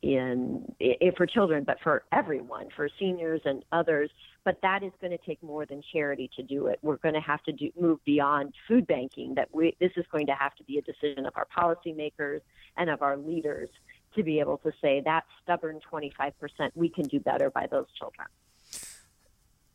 in, 0.03 0.71
in 0.79 1.11
for 1.17 1.25
children, 1.25 1.63
but 1.63 1.77
for 1.83 2.03
everyone, 2.11 2.67
for 2.75 2.87
seniors 2.99 3.41
and 3.45 3.65
others. 3.71 4.11
But 4.43 4.59
that 4.61 4.83
is 4.83 4.91
going 5.01 5.11
to 5.11 5.17
take 5.25 5.41
more 5.41 5.65
than 5.65 5.81
charity 5.91 6.29
to 6.37 6.43
do 6.43 6.67
it. 6.67 6.79
We're 6.81 6.97
going 6.97 7.15
to 7.15 7.21
have 7.21 7.43
to 7.43 7.51
do, 7.51 7.71
move 7.79 8.03
beyond 8.05 8.53
food 8.67 8.85
banking. 8.87 9.33
That 9.35 9.49
we, 9.53 9.75
this 9.79 9.91
is 9.97 10.05
going 10.11 10.27
to 10.27 10.35
have 10.35 10.55
to 10.55 10.63
be 10.63 10.77
a 10.77 10.81
decision 10.81 11.25
of 11.25 11.33
our 11.35 11.47
policymakers 11.57 12.41
and 12.77 12.89
of 12.89 13.01
our 13.01 13.17
leaders 13.17 13.69
to 14.15 14.23
be 14.23 14.39
able 14.39 14.57
to 14.59 14.71
say 14.81 15.01
that 15.05 15.25
stubborn 15.43 15.79
25%, 15.91 16.31
we 16.75 16.89
can 16.89 17.05
do 17.05 17.19
better 17.19 17.49
by 17.49 17.67
those 17.67 17.85
children. 17.97 18.27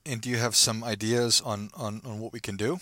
And 0.05 0.21
do 0.21 0.29
you 0.29 0.37
have 0.37 0.57
some 0.57 0.83
ideas 0.83 1.41
on, 1.41 1.71
on, 1.75 2.03
on 2.05 2.19
what 2.19 2.33
we 2.33 2.41
can 2.41 2.57
do? 2.57 2.81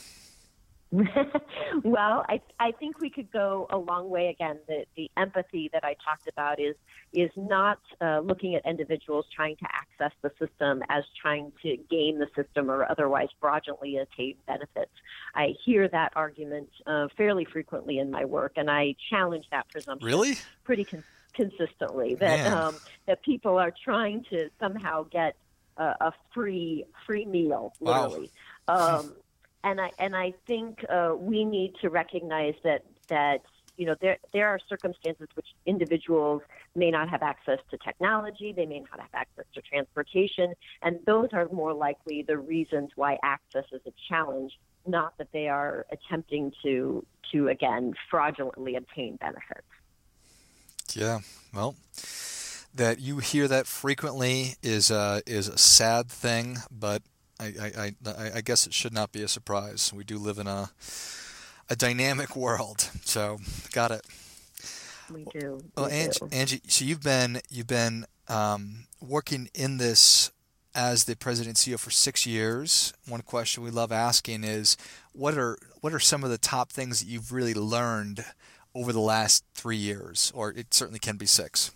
well, 1.85 2.25
I 2.29 2.41
I 2.59 2.73
think 2.73 3.01
we 3.01 3.11
could 3.11 3.31
go 3.31 3.69
a 3.71 3.79
long 3.79 4.11
way. 4.11 4.29
Again, 4.29 4.59
the 4.67 4.85
the 4.97 5.09
empathy 5.17 5.71
that 5.73 5.85
I 5.85 5.95
talked 6.05 6.27
about 6.27 6.59
is 6.59 6.75
is 7.13 7.31
not 7.37 7.79
uh, 8.01 8.21
looking 8.21 8.57
at 8.57 8.67
individuals 8.67 9.27
trying 9.35 9.55
to 9.57 9.67
access 9.73 10.13
the 10.23 10.33
system 10.39 10.83
as 10.89 11.05
trying 11.21 11.53
to 11.63 11.77
game 11.89 12.19
the 12.19 12.27
system 12.35 12.71
or 12.71 12.91
otherwise 12.91 13.29
fraudulently 13.41 13.99
attain 13.99 14.35
benefits. 14.49 14.91
I 15.35 15.55
hear 15.65 15.87
that 15.89 16.13
argument 16.17 16.71
uh, 16.87 17.07
fairly 17.17 17.45
frequently 17.45 17.99
in 17.99 18.11
my 18.11 18.25
work, 18.25 18.55
and 18.57 18.69
I 18.69 18.97
challenge 19.11 19.45
that 19.53 19.69
presumption. 19.69 20.05
Really? 20.05 20.39
Pretty 20.65 20.85
con- 20.85 21.05
consistently 21.35 22.17
that 22.17 22.47
um, 22.49 22.75
that 23.07 23.23
people 23.23 23.59
are 23.59 23.73
trying 23.85 24.25
to 24.31 24.51
somehow 24.59 25.05
get 25.05 25.37
a, 25.77 25.85
a 26.01 26.13
free 26.35 26.85
free 27.07 27.27
meal, 27.27 27.75
literally. 27.81 28.31
Wow. 28.67 28.99
Um, 28.99 29.13
and 29.65 29.81
I 29.81 29.91
and 29.99 30.17
I 30.17 30.35
think 30.47 30.85
uh, 30.89 31.15
we 31.17 31.45
need 31.45 31.75
to 31.83 31.91
recognize 31.91 32.55
that 32.65 32.85
that 33.09 33.43
you 33.77 33.87
know 33.87 33.95
there 34.01 34.19
there 34.33 34.49
are 34.49 34.59
circumstances 34.69 35.29
which 35.35 35.49
individuals 35.67 36.43
may 36.75 36.91
not 36.91 37.09
have 37.09 37.23
access 37.23 37.59
to 37.71 37.79
technology, 37.79 38.53
they 38.53 38.67
may 38.67 38.81
not 38.81 39.01
have 39.01 39.15
access 39.15 39.45
to 39.55 39.63
transportation, 39.63 40.55
and 40.83 40.99
those 41.07 41.29
are 41.33 41.49
more 41.53 41.73
likely 41.73 42.23
the 42.23 42.39
reasons 42.39 42.91
why 42.95 43.19
access 43.23 43.65
is 43.73 43.81
a 43.87 43.93
challenge, 44.09 44.59
not 44.87 45.17
that 45.19 45.29
they 45.33 45.49
are 45.49 45.87
attempting 45.91 46.53
to 46.63 47.05
to 47.33 47.49
again 47.49 47.95
fraudulently 48.11 48.77
obtain 48.77 49.17
benefits. 49.17 49.67
Yeah, 50.95 51.21
well, 51.55 51.77
that 52.75 53.01
you 53.01 53.19
hear 53.19 53.49
that 53.49 53.67
frequently 53.67 54.55
is 54.63 54.91
a, 54.91 55.23
is 55.27 55.49
a 55.49 55.59
sad 55.59 56.09
thing, 56.09 56.59
but 56.71 57.03
I, 57.41 57.95
I, 58.07 58.31
I, 58.37 58.41
guess 58.43 58.67
it 58.67 58.75
should 58.75 58.93
not 58.93 59.13
be 59.13 59.23
a 59.23 59.29
surprise. 59.29 59.93
We 59.95 60.05
do 60.05 60.19
live 60.19 60.39
in 60.39 60.47
a 60.47 60.71
a 61.71 61.77
dynamic 61.77 62.37
world, 62.37 62.91
so 63.05 63.39
got 63.73 63.91
it. 63.91 64.05
We 65.11 65.25
do. 65.25 65.63
Well, 65.77 65.87
we 65.87 65.93
Angie, 65.93 66.19
do. 66.21 66.29
Angie, 66.33 66.61
so 66.67 66.85
you've 66.85 67.03
been 67.03 67.41
you've 67.49 67.67
been 67.67 68.07
um, 68.29 68.87
working 69.01 69.49
in 69.55 69.79
this 69.79 70.33
as 70.75 71.05
the 71.05 71.17
president 71.17 71.57
CEO 71.57 71.79
for 71.79 71.91
six 71.91 72.27
years. 72.27 72.93
One 73.09 73.23
question 73.23 73.63
we 73.63 73.71
love 73.71 73.91
asking 73.91 74.45
is, 74.45 74.77
what 75.13 75.39
are 75.39 75.57
what 75.81 75.95
are 75.95 76.01
some 76.01 76.25
of 76.25 76.31
the 76.31 76.39
top 76.39 76.71
things 76.71 77.01
that 77.01 77.07
you've 77.07 77.33
really 77.33 77.55
learned 77.55 78.25
over 78.75 78.93
the 78.93 79.01
last 79.01 79.45
three 79.55 79.77
years, 79.77 80.31
or 80.35 80.51
it 80.51 80.75
certainly 80.75 81.01
can 81.01 81.17
be 81.17 81.27
six? 81.27 81.71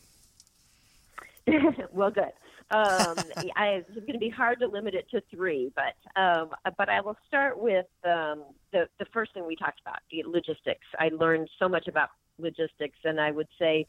well, 1.92 2.10
good. 2.10 2.32
Um, 2.74 3.16
I, 3.54 3.84
it's 3.86 3.94
going 3.94 4.14
to 4.14 4.18
be 4.18 4.30
hard 4.30 4.58
to 4.58 4.66
limit 4.66 4.94
it 4.94 5.08
to 5.10 5.22
three, 5.30 5.70
but 5.76 6.20
um, 6.20 6.50
but 6.76 6.88
I 6.88 7.00
will 7.00 7.16
start 7.28 7.56
with 7.56 7.86
um, 8.04 8.42
the 8.72 8.88
the 8.98 9.06
first 9.12 9.32
thing 9.32 9.46
we 9.46 9.54
talked 9.54 9.80
about, 9.80 9.98
the 10.10 10.24
logistics. 10.26 10.86
I 10.98 11.10
learned 11.10 11.48
so 11.60 11.68
much 11.68 11.86
about 11.86 12.08
logistics, 12.36 12.98
and 13.04 13.20
I 13.20 13.30
would 13.30 13.46
say 13.60 13.86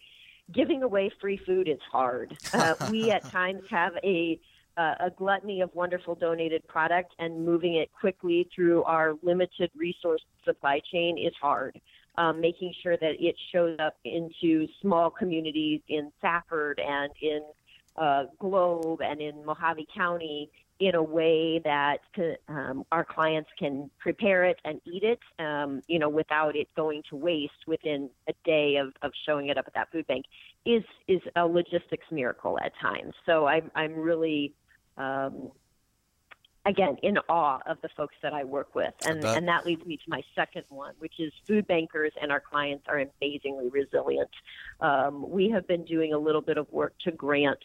giving 0.53 0.83
away 0.83 1.09
free 1.19 1.39
food 1.47 1.67
is 1.67 1.79
hard. 1.91 2.37
Uh, 2.53 2.75
we 2.91 3.09
at 3.09 3.23
times 3.31 3.63
have 3.71 3.93
a 4.03 4.39
uh, 4.77 4.93
a 4.99 5.09
gluttony 5.09 5.61
of 5.61 5.73
wonderful 5.73 6.13
donated 6.13 6.67
product, 6.67 7.15
and 7.17 7.43
moving 7.43 7.77
it 7.77 7.89
quickly 7.99 8.47
through 8.53 8.83
our 8.83 9.15
limited 9.23 9.71
resource 9.75 10.21
supply 10.43 10.79
chain 10.91 11.17
is 11.17 11.33
hard. 11.41 11.81
Um, 12.19 12.39
making 12.39 12.71
sure 12.83 12.97
that 12.97 13.15
it 13.19 13.35
shows 13.51 13.77
up 13.79 13.95
into 14.05 14.67
small 14.79 15.09
communities 15.09 15.81
in 15.89 16.11
Safford 16.21 16.79
and 16.79 17.11
in 17.21 17.41
uh, 17.97 18.25
Globe 18.39 19.01
and 19.01 19.21
in 19.21 19.35
Mohave 19.43 19.85
County 19.95 20.49
in 20.79 20.93
a 20.95 21.01
way 21.01 21.59
that 21.63 21.99
um, 22.49 22.83
our 22.91 23.05
clients 23.05 23.49
can 23.57 23.89
prepare 23.97 24.43
it 24.43 24.57
and 24.65 24.81
eat 24.85 25.03
it, 25.03 25.19
um, 25.39 25.81
you 25.87 25.97
know, 25.97 26.09
without 26.09 26.55
it 26.55 26.67
going 26.75 27.01
to 27.09 27.15
waste 27.15 27.65
within 27.65 28.09
a 28.27 28.33
day 28.43 28.75
of, 28.75 28.91
of 29.01 29.11
showing 29.25 29.47
it 29.47 29.57
up 29.57 29.65
at 29.67 29.73
that 29.73 29.89
food 29.91 30.05
bank 30.07 30.25
is 30.65 30.83
is 31.07 31.21
a 31.37 31.45
logistics 31.45 32.05
miracle 32.11 32.59
at 32.61 32.73
times. 32.81 33.13
So 33.25 33.45
I'm 33.45 33.71
I'm 33.73 33.93
really 33.93 34.53
um, 34.97 35.51
again 36.65 36.97
in 37.03 37.17
awe 37.29 37.59
of 37.65 37.77
the 37.81 37.89
folks 37.95 38.15
that 38.21 38.33
I 38.33 38.43
work 38.43 38.75
with, 38.75 38.93
and 39.05 39.23
and 39.23 39.47
that 39.47 39.65
leads 39.65 39.85
me 39.85 39.97
to 39.97 40.03
my 40.07 40.21
second 40.35 40.63
one, 40.69 40.93
which 40.99 41.19
is 41.19 41.31
food 41.47 41.67
bankers 41.67 42.11
and 42.21 42.31
our 42.31 42.39
clients 42.39 42.85
are 42.87 42.99
amazingly 42.99 43.69
resilient. 43.69 44.29
Um, 44.79 45.29
we 45.29 45.49
have 45.49 45.67
been 45.67 45.85
doing 45.85 46.13
a 46.13 46.17
little 46.17 46.41
bit 46.41 46.57
of 46.57 46.71
work 46.71 46.93
to 47.05 47.11
grant 47.11 47.59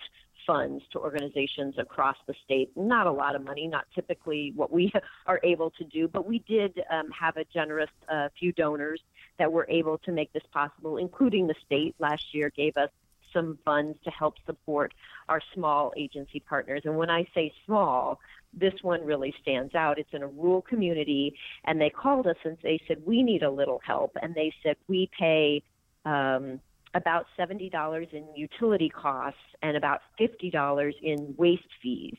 funds 0.46 0.82
to 0.92 0.98
organizations 0.98 1.74
across 1.78 2.16
the 2.26 2.34
state. 2.44 2.70
Not 2.76 3.06
a 3.06 3.12
lot 3.12 3.36
of 3.36 3.44
money, 3.44 3.66
not 3.66 3.84
typically 3.94 4.52
what 4.54 4.72
we 4.72 4.92
are 5.26 5.40
able 5.42 5.70
to 5.72 5.84
do, 5.84 6.08
but 6.08 6.26
we 6.26 6.40
did 6.40 6.82
um, 6.90 7.10
have 7.10 7.36
a 7.36 7.44
generous 7.44 7.90
uh, 8.08 8.28
few 8.38 8.52
donors 8.52 9.00
that 9.38 9.50
were 9.52 9.66
able 9.68 9.98
to 9.98 10.12
make 10.12 10.32
this 10.32 10.42
possible, 10.52 10.96
including 10.96 11.46
the 11.46 11.54
state 11.64 11.94
last 11.98 12.34
year 12.34 12.50
gave 12.50 12.76
us 12.76 12.90
some 13.33 13.59
funds 13.64 13.99
to 14.05 14.11
help 14.11 14.35
support 14.47 14.93
our 15.29 15.40
small 15.55 15.93
agency 15.97 16.40
partners. 16.40 16.83
And 16.85 16.97
when 16.97 17.11
I 17.11 17.27
say 17.35 17.53
small, 17.66 18.21
this 18.53 18.75
one 18.83 19.05
really 19.05 19.35
stands 19.40 19.75
out. 19.75 19.99
It's 19.99 20.12
in 20.12 20.23
a 20.23 20.27
rural 20.27 20.62
community, 20.62 21.35
and 21.64 21.81
they 21.81 21.90
called 21.90 22.27
us 22.27 22.37
and 22.45 22.57
they 22.62 22.81
said, 22.88 22.99
We 23.07 23.23
need 23.23 23.43
a 23.43 23.51
little 23.51 23.81
help. 23.85 24.16
And 24.21 24.35
they 24.35 24.53
said, 24.62 24.77
We 24.88 25.09
pay 25.19 25.62
um, 26.05 26.61
about 26.95 27.27
$70 27.38 28.12
in 28.12 28.25
utility 28.35 28.88
costs 28.88 29.38
and 29.62 29.77
about 29.77 30.01
$50 30.21 30.93
in 31.03 31.35
waste 31.38 31.62
fees. 31.83 32.16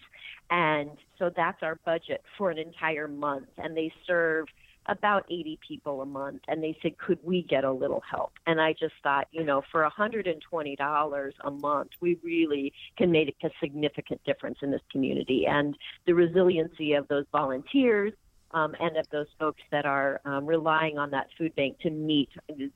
And 0.50 0.92
so 1.18 1.30
that's 1.36 1.62
our 1.62 1.80
budget 1.86 2.24
for 2.38 2.52
an 2.52 2.58
entire 2.58 3.08
month. 3.08 3.50
And 3.58 3.76
they 3.76 3.92
serve 4.08 4.48
about 4.88 5.26
80 5.30 5.60
people 5.68 6.02
a 6.02 6.06
month. 6.06 6.42
And 6.48 6.64
they 6.64 6.78
said, 6.82 6.98
could 6.98 7.20
we 7.24 7.44
get 7.44 7.64
a 7.64 7.72
little 7.72 8.02
help? 8.10 8.34
And 8.48 8.60
I 8.60 8.74
just 8.74 8.94
thought, 9.04 9.28
you 9.32 9.44
know, 9.44 9.62
for 9.72 9.88
$120 9.88 11.32
a 11.44 11.52
month, 11.52 11.90
we 12.00 12.18
really 12.24 12.74
can 12.98 13.12
make 13.12 13.36
a 13.44 13.50
significant 13.60 14.24
difference 14.24 14.58
in 14.62 14.72
this 14.72 14.82
community. 14.92 15.46
And 15.48 15.76
the 16.06 16.14
resiliency 16.14 16.94
of 16.94 17.08
those 17.08 17.26
volunteers 17.32 18.14
um, 18.54 18.76
and 18.80 18.98
of 18.98 19.06
those 19.12 19.28
folks 19.40 19.62
that 19.72 19.86
are 19.86 20.20
um, 20.26 20.46
relying 20.46 20.98
on 20.98 21.12
that 21.12 21.28
food 21.38 21.56
bank 21.56 21.80
to 21.80 21.90
meet 21.90 22.30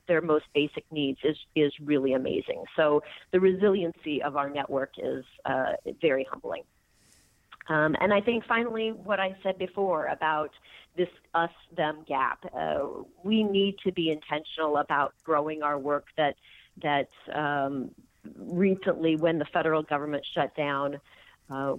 their 0.08 0.20
most 0.20 0.44
basic 0.54 0.84
needs 0.90 1.18
is 1.22 1.36
is 1.54 1.72
really 1.82 2.14
amazing. 2.14 2.64
So 2.76 3.02
the 3.32 3.40
resiliency 3.40 4.22
of 4.22 4.36
our 4.36 4.48
network 4.48 4.92
is 4.98 5.24
uh, 5.44 5.72
very 6.00 6.26
humbling. 6.30 6.62
Um, 7.68 7.96
and 8.00 8.12
I 8.12 8.20
think 8.20 8.44
finally, 8.46 8.90
what 8.92 9.18
I 9.20 9.36
said 9.42 9.58
before 9.58 10.06
about 10.06 10.50
this 10.96 11.08
us 11.34 11.50
them 11.76 12.04
gap, 12.06 12.38
uh, 12.56 12.78
we 13.22 13.42
need 13.42 13.76
to 13.84 13.92
be 13.92 14.10
intentional 14.10 14.78
about 14.78 15.14
growing 15.24 15.62
our 15.62 15.78
work. 15.78 16.06
That 16.16 16.36
that 16.82 17.08
um, 17.34 17.90
recently, 18.36 19.16
when 19.16 19.38
the 19.38 19.46
federal 19.46 19.82
government 19.82 20.24
shut 20.34 20.54
down, 20.56 21.00
uh, 21.50 21.74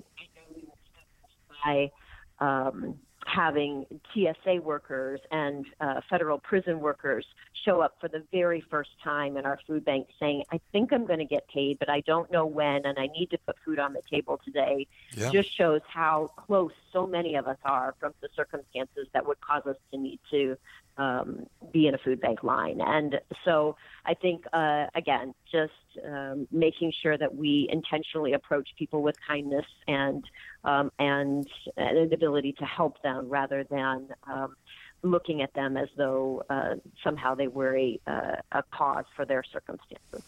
by 1.64 1.92
um, 2.40 2.96
having 3.28 3.86
TSA 4.14 4.62
workers 4.64 5.20
and 5.32 5.66
uh, 5.82 6.00
federal 6.10 6.40
prison 6.40 6.80
workers 6.80 7.26
show 7.66 7.82
up 7.82 7.98
for 8.00 8.08
the 8.08 8.24
very 8.32 8.62
first 8.62 8.92
time 9.04 9.36
in 9.36 9.46
our 9.46 9.60
food 9.68 9.84
bank 9.84 10.08
saying, 10.18 10.44
I 10.52 10.62
think 10.72 10.94
I'm 10.94 11.06
going 11.06 11.20
to 11.20 11.26
get 11.26 11.48
paid, 11.50 11.78
but 11.78 11.90
I 11.90 12.00
don't 12.02 12.32
know 12.32 12.46
when, 12.46 12.86
and 12.86 12.98
I 12.98 13.08
need 13.08 13.30
to 13.32 13.38
put 13.40 13.58
food 13.66 13.80
on 13.80 13.92
the 13.92 14.02
table 14.10 14.40
today, 14.46 14.88
yeah. 15.16 15.30
just 15.30 15.54
shows 15.54 15.82
how 15.88 16.32
close 16.38 16.72
so 16.94 17.06
many 17.06 17.36
of 17.36 17.48
us 17.48 17.58
are 17.66 17.96
from 18.00 18.14
the 18.22 18.30
circumstances 18.34 19.08
that 19.14 19.28
would 19.28 19.42
cause 19.42 19.66
us 19.66 19.76
to 19.92 19.98
need 19.98 20.20
to 20.32 20.58
um, 20.98 21.46
be 21.72 21.88
in 21.88 21.94
a 21.94 21.98
food 21.98 22.20
bank 22.20 22.44
line. 22.44 22.82
And 22.82 23.20
so 23.46 23.76
I 24.06 24.14
think, 24.14 24.46
uh, 24.54 24.88
again, 24.96 25.34
just 25.52 25.72
um, 26.06 26.48
making 26.52 26.94
sure 27.02 27.18
that 27.18 27.36
we 27.36 27.68
intentionally 27.72 28.34
approach 28.34 28.70
people 28.78 29.02
with 29.02 29.16
kindness 29.26 29.66
and 29.88 30.24
um, 30.64 30.92
and 31.00 31.48
an 31.78 32.12
ability 32.14 32.54
to 32.60 32.66
help 32.66 33.02
them 33.02 33.30
rather 33.30 33.64
than 33.64 34.10
um, 34.32 34.56
looking 35.04 35.42
at 35.42 35.54
them 35.54 35.78
as 35.78 35.90
though 35.98 36.44
uh, 36.50 36.76
somehow 37.04 37.36
they 37.36 37.48
were 37.48 37.78
a, 37.78 38.00
uh, 38.08 38.36
a 38.52 38.64
cause 38.72 39.06
for 39.16 39.26
their 39.26 39.44
circumstances. 39.44 40.24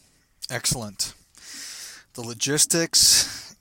Excellent. 0.50 1.14
The 2.14 2.22
logistics, 2.22 3.56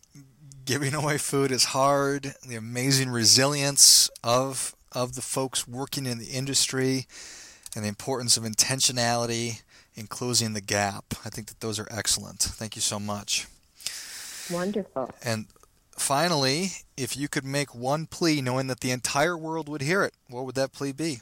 giving 0.65 0.95
away 0.95 1.19
food 1.19 1.51
is 1.51 1.65
hard. 1.65 2.35
The 2.47 2.57
amazing 2.57 3.11
resilience 3.11 4.11
of 4.23 4.75
of 4.93 5.15
the 5.15 5.23
folks 5.23 5.69
working 5.69 6.07
in 6.07 6.19
the 6.19 6.31
industry, 6.31 7.07
and 7.75 7.85
the 7.85 7.89
importance 7.89 8.37
of 8.37 8.45
intentionality 8.45 9.63
in 9.95 10.07
closing 10.07 10.53
the 10.53 10.61
gap. 10.61 11.05
I 11.25 11.29
think 11.29 11.49
that 11.49 11.61
those 11.61 11.79
are 11.79 11.89
excellent. 11.91 12.41
Thank 12.41 12.77
you 12.77 12.83
so 12.83 12.99
much. 12.99 13.47
Wonderful. 14.51 15.11
And 15.23 15.47
finally, 15.91 16.71
if 16.97 17.17
you 17.17 17.29
could 17.29 17.45
make 17.45 17.75
one 17.75 18.07
plea 18.07 18.41
knowing 18.41 18.69
that 18.69 18.81
the 18.81 18.91
entire 18.91 19.37
world 19.37 19.69
would 19.69 19.83
hear 19.83 20.03
it, 20.03 20.15
what 20.29 20.45
would 20.47 20.55
that 20.55 20.73
plea 20.73 20.93
be? 20.93 21.21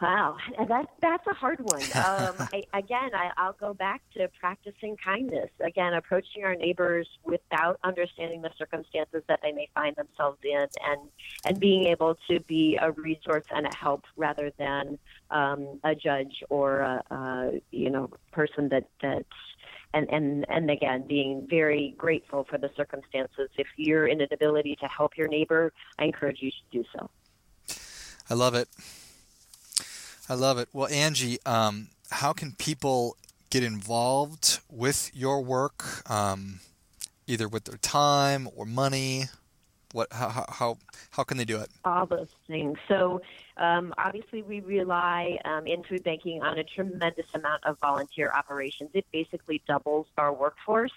Wow, 0.00 0.38
that 0.66 0.86
that's 1.02 1.26
a 1.26 1.34
hard 1.34 1.60
one. 1.60 1.82
Um, 2.00 2.34
I, 2.52 2.62
again, 2.72 3.10
I, 3.14 3.30
I'll 3.36 3.52
go 3.52 3.74
back 3.74 4.00
to 4.14 4.28
practicing 4.40 4.96
kindness. 4.96 5.50
Again, 5.60 5.92
approaching 5.94 6.44
our 6.44 6.54
neighbors 6.54 7.06
without 7.24 7.78
understanding 7.84 8.40
the 8.40 8.50
circumstances 8.58 9.22
that 9.28 9.40
they 9.42 9.52
may 9.52 9.68
find 9.74 9.94
themselves 9.96 10.38
in, 10.42 10.66
and 10.84 11.00
and 11.44 11.60
being 11.60 11.84
able 11.84 12.16
to 12.28 12.40
be 12.40 12.78
a 12.80 12.90
resource 12.92 13.44
and 13.54 13.66
a 13.66 13.76
help 13.76 14.04
rather 14.16 14.50
than 14.58 14.98
um, 15.30 15.78
a 15.84 15.94
judge 15.94 16.42
or 16.48 16.80
a, 16.80 17.02
a 17.10 17.60
you 17.70 17.90
know 17.90 18.10
person 18.32 18.68
that 18.70 18.84
that 19.02 19.26
and 19.92 20.08
and 20.10 20.46
and 20.48 20.70
again 20.70 21.04
being 21.06 21.46
very 21.48 21.94
grateful 21.98 22.46
for 22.48 22.58
the 22.58 22.70
circumstances 22.76 23.48
if 23.58 23.66
you're 23.76 24.06
in 24.06 24.20
an 24.20 24.28
ability 24.32 24.76
to 24.80 24.86
help 24.86 25.16
your 25.16 25.28
neighbor 25.28 25.72
i 25.98 26.04
encourage 26.04 26.38
you 26.40 26.50
to 26.50 26.78
do 26.78 26.84
so 26.92 27.10
i 28.28 28.34
love 28.34 28.54
it 28.54 28.68
I 30.30 30.34
love 30.34 30.58
it. 30.58 30.68
Well, 30.72 30.86
Angie, 30.86 31.38
um, 31.44 31.88
how 32.12 32.32
can 32.32 32.52
people 32.52 33.16
get 33.50 33.64
involved 33.64 34.60
with 34.70 35.10
your 35.12 35.42
work, 35.42 36.08
um, 36.08 36.60
either 37.26 37.48
with 37.48 37.64
their 37.64 37.78
time 37.78 38.48
or 38.54 38.64
money? 38.64 39.24
What, 39.90 40.12
how, 40.12 40.44
how, 40.48 40.78
how 41.10 41.24
can 41.24 41.36
they 41.36 41.44
do 41.44 41.58
it? 41.58 41.68
All 41.84 42.06
those 42.06 42.28
things. 42.46 42.78
So, 42.86 43.22
um, 43.56 43.92
obviously, 43.98 44.42
we 44.42 44.60
rely 44.60 45.40
um, 45.44 45.66
in 45.66 45.82
food 45.82 46.04
banking 46.04 46.42
on 46.42 46.58
a 46.58 46.62
tremendous 46.62 47.26
amount 47.34 47.64
of 47.64 47.80
volunteer 47.80 48.30
operations. 48.32 48.90
It 48.94 49.06
basically 49.10 49.60
doubles 49.66 50.06
our 50.16 50.32
workforce. 50.32 50.92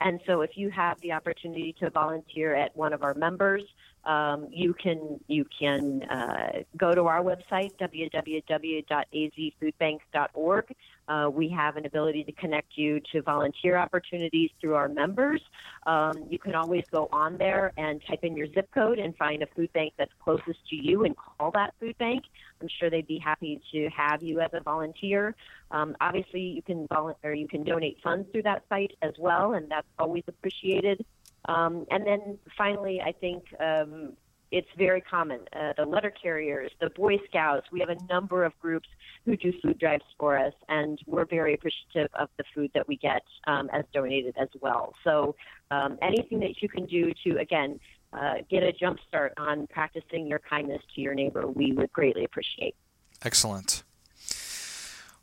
And 0.00 0.18
so, 0.24 0.40
if 0.40 0.56
you 0.56 0.70
have 0.70 0.98
the 1.02 1.12
opportunity 1.12 1.74
to 1.80 1.90
volunteer 1.90 2.54
at 2.54 2.74
one 2.74 2.94
of 2.94 3.02
our 3.02 3.12
members, 3.12 3.64
um, 4.08 4.48
you 4.50 4.72
can 4.72 5.20
you 5.28 5.44
can 5.56 6.02
uh, 6.04 6.62
go 6.78 6.94
to 6.94 7.04
our 7.04 7.22
website 7.22 7.72
www.azfoodbanks.org. 7.78 10.64
Uh, 11.08 11.28
we 11.32 11.50
have 11.50 11.76
an 11.76 11.86
ability 11.86 12.24
to 12.24 12.32
connect 12.32 12.76
you 12.76 13.00
to 13.12 13.22
volunteer 13.22 13.76
opportunities 13.76 14.50
through 14.60 14.74
our 14.74 14.88
members. 14.88 15.40
Um, 15.86 16.26
you 16.30 16.38
can 16.38 16.54
always 16.54 16.84
go 16.90 17.10
on 17.12 17.36
there 17.36 17.74
and 17.76 18.00
type 18.06 18.20
in 18.22 18.34
your 18.34 18.46
zip 18.54 18.70
code 18.72 18.98
and 18.98 19.14
find 19.16 19.42
a 19.42 19.46
food 19.54 19.70
bank 19.74 19.92
that's 19.98 20.12
closest 20.24 20.66
to 20.70 20.76
you 20.76 21.04
and 21.04 21.14
call 21.16 21.50
that 21.52 21.74
food 21.78 21.98
bank. 21.98 22.24
I'm 22.62 22.68
sure 22.80 22.88
they'd 22.88 23.06
be 23.06 23.18
happy 23.18 23.60
to 23.72 23.90
have 23.90 24.22
you 24.22 24.40
as 24.40 24.48
a 24.54 24.60
volunteer. 24.60 25.36
Um, 25.70 25.94
obviously, 26.00 26.40
you 26.40 26.62
can 26.62 26.86
volunteer, 26.86 27.34
you 27.34 27.46
can 27.46 27.62
donate 27.62 27.98
funds 28.02 28.26
through 28.32 28.44
that 28.44 28.64
site 28.70 28.92
as 29.02 29.12
well, 29.18 29.52
and 29.52 29.70
that's 29.70 29.86
always 29.98 30.24
appreciated. 30.26 31.04
Um, 31.46 31.86
and 31.90 32.06
then 32.06 32.38
finally, 32.56 33.00
I 33.00 33.12
think 33.12 33.44
um, 33.60 34.12
it's 34.50 34.68
very 34.76 35.00
common. 35.00 35.40
Uh, 35.52 35.72
the 35.76 35.84
letter 35.84 36.10
carriers, 36.10 36.70
the 36.80 36.90
Boy 36.90 37.18
Scouts, 37.28 37.66
we 37.70 37.80
have 37.80 37.90
a 37.90 37.98
number 38.08 38.44
of 38.44 38.58
groups 38.60 38.88
who 39.24 39.36
do 39.36 39.52
food 39.62 39.78
drives 39.78 40.04
for 40.18 40.38
us, 40.38 40.54
and 40.68 40.98
we're 41.06 41.26
very 41.26 41.54
appreciative 41.54 42.08
of 42.14 42.28
the 42.38 42.44
food 42.54 42.70
that 42.74 42.86
we 42.88 42.96
get 42.96 43.22
um, 43.46 43.68
as 43.72 43.84
donated 43.92 44.34
as 44.40 44.48
well. 44.60 44.94
So 45.04 45.36
um, 45.70 45.98
anything 46.00 46.40
that 46.40 46.62
you 46.62 46.68
can 46.68 46.86
do 46.86 47.12
to, 47.24 47.38
again, 47.38 47.78
uh, 48.12 48.36
get 48.48 48.62
a 48.62 48.72
jump 48.72 48.98
start 49.06 49.34
on 49.36 49.66
practicing 49.66 50.26
your 50.26 50.38
kindness 50.38 50.82
to 50.94 51.00
your 51.00 51.14
neighbor, 51.14 51.46
we 51.46 51.72
would 51.72 51.92
greatly 51.92 52.24
appreciate. 52.24 52.74
Excellent. 53.22 53.82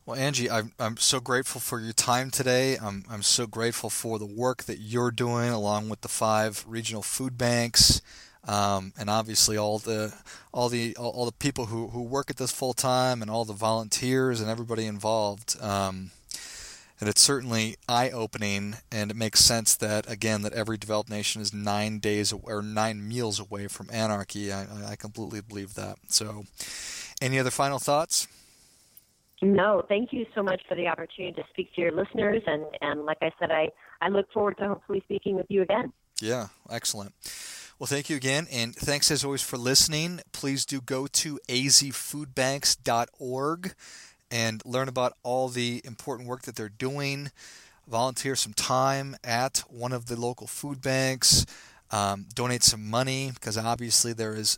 Well, 0.06 0.20
Angie, 0.20 0.52
I'm, 0.52 0.72
I'm 0.80 0.98
so 0.98 1.20
grateful 1.20 1.60
for 1.60 1.80
your 1.80 1.92
time 1.92 2.30
today. 2.30 2.78
I'm, 2.78 3.06
I'm 3.10 3.24
so 3.24 3.48
grateful 3.48 3.90
for 3.90 4.20
the 4.20 4.26
work 4.28 4.66
that 4.66 4.78
you're 4.78 5.10
doing 5.10 5.50
along 5.50 5.90
with 5.90 6.02
the 6.02 6.08
five 6.08 6.64
regional 6.68 7.02
food 7.02 7.40
banks. 7.40 8.04
Um, 8.48 8.94
and 9.00 9.10
obviously 9.10 9.58
all 9.58 9.80
the 9.80 10.14
all 10.52 10.70
the 10.70 10.96
all, 10.98 11.26
the 11.26 11.32
people 11.32 11.66
who, 11.66 11.88
who 11.88 12.04
work 12.04 12.30
at 12.30 12.38
this 12.38 12.52
full 12.52 12.76
time 12.76 13.24
and 13.24 13.32
all 13.32 13.46
the 13.46 13.54
volunteers 13.54 14.40
and 14.40 14.48
everybody 14.48 14.86
involved. 14.86 15.60
Um, 15.60 16.12
and 17.00 17.10
it's 17.10 17.22
certainly 17.22 17.76
eye 17.90 18.12
opening, 18.12 18.76
and 18.92 19.10
it 19.10 19.18
makes 19.18 19.40
sense 19.40 19.76
that 19.78 20.08
again 20.10 20.44
that 20.44 20.54
every 20.54 20.78
developed 20.78 21.10
nation 21.10 21.42
is 21.42 21.52
nine 21.52 21.98
days 21.98 22.32
or 22.32 22.62
nine 22.62 23.08
meals 23.08 23.40
away 23.40 23.68
from 23.68 23.90
anarchy. 23.92 24.54
I, 24.54 24.68
I 24.92 24.96
completely 24.96 25.42
believe 25.42 25.74
that. 25.74 25.98
So, 26.10 26.46
any 27.20 27.40
other 27.40 27.50
final 27.50 27.80
thoughts? 27.80 28.28
No, 29.46 29.84
thank 29.88 30.12
you 30.12 30.26
so 30.34 30.42
much 30.42 30.64
for 30.68 30.74
the 30.74 30.88
opportunity 30.88 31.40
to 31.40 31.48
speak 31.52 31.72
to 31.76 31.82
your 31.82 31.92
listeners. 31.92 32.42
And, 32.48 32.66
and 32.82 33.06
like 33.06 33.20
I 33.22 33.30
said, 33.40 33.52
I, 33.52 33.70
I 34.02 34.10
look 34.10 34.32
forward 34.32 34.58
to 34.58 34.70
hopefully 34.70 35.04
speaking 35.06 35.36
with 35.36 35.46
you 35.50 35.62
again. 35.62 35.94
Yeah, 36.20 36.48
excellent. 36.68 37.14
Well, 37.78 37.86
thank 37.86 38.10
you 38.10 38.16
again. 38.16 38.48
And 38.52 38.76
thanks 38.76 39.12
as 39.12 39.24
always 39.24 39.44
for 39.44 39.58
listening. 39.58 40.22
Please 40.32 40.66
do 40.66 40.82
go 40.82 41.06
to 41.06 41.40
azfoodbanks.org 41.48 43.76
and 44.32 44.66
learn 44.66 44.88
about 44.88 45.14
all 45.22 45.50
the 45.50 45.80
important 45.84 46.28
work 46.28 46.42
that 46.44 46.56
they're 46.56 46.68
doing. 46.68 47.30
Volunteer 47.88 48.36
some 48.36 48.54
time 48.54 49.16
at 49.24 49.60
one 49.70 49.92
of 49.92 50.08
the 50.08 50.20
local 50.20 50.48
food 50.48 50.82
banks. 50.82 51.46
Um, 51.92 52.26
donate 52.34 52.64
some 52.64 52.90
money 52.90 53.30
because 53.32 53.60
obviously 53.60 54.12
there 54.12 54.34
is 54.34 54.58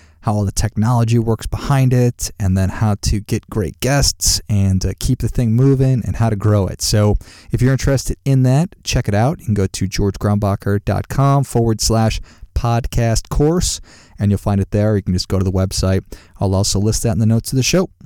how 0.21 0.33
all 0.33 0.45
the 0.45 0.51
technology 0.51 1.19
works 1.19 1.45
behind 1.45 1.93
it, 1.93 2.31
and 2.39 2.57
then 2.57 2.69
how 2.69 2.95
to 3.01 3.19
get 3.19 3.49
great 3.49 3.79
guests 3.79 4.41
and 4.49 4.85
uh, 4.85 4.93
keep 4.99 5.19
the 5.19 5.27
thing 5.27 5.53
moving 5.53 6.01
and 6.05 6.15
how 6.15 6.29
to 6.29 6.35
grow 6.35 6.67
it. 6.67 6.81
So 6.81 7.15
if 7.51 7.61
you're 7.61 7.71
interested 7.71 8.17
in 8.25 8.43
that, 8.43 8.69
check 8.83 9.07
it 9.07 9.13
out. 9.13 9.39
You 9.39 9.45
can 9.45 9.53
go 9.53 9.67
to 9.67 9.87
georgegrombacher.com 9.87 11.43
forward 11.43 11.81
slash 11.81 12.19
podcast 12.55 13.29
course, 13.29 13.81
and 14.19 14.31
you'll 14.31 14.37
find 14.37 14.59
it 14.61 14.71
there. 14.71 14.95
You 14.95 15.03
can 15.03 15.13
just 15.13 15.27
go 15.27 15.37
to 15.37 15.45
the 15.45 15.51
website. 15.51 16.03
I'll 16.39 16.55
also 16.55 16.79
list 16.79 17.03
that 17.03 17.11
in 17.11 17.19
the 17.19 17.25
notes 17.25 17.51
of 17.51 17.57
the 17.57 17.63
show. 17.63 17.91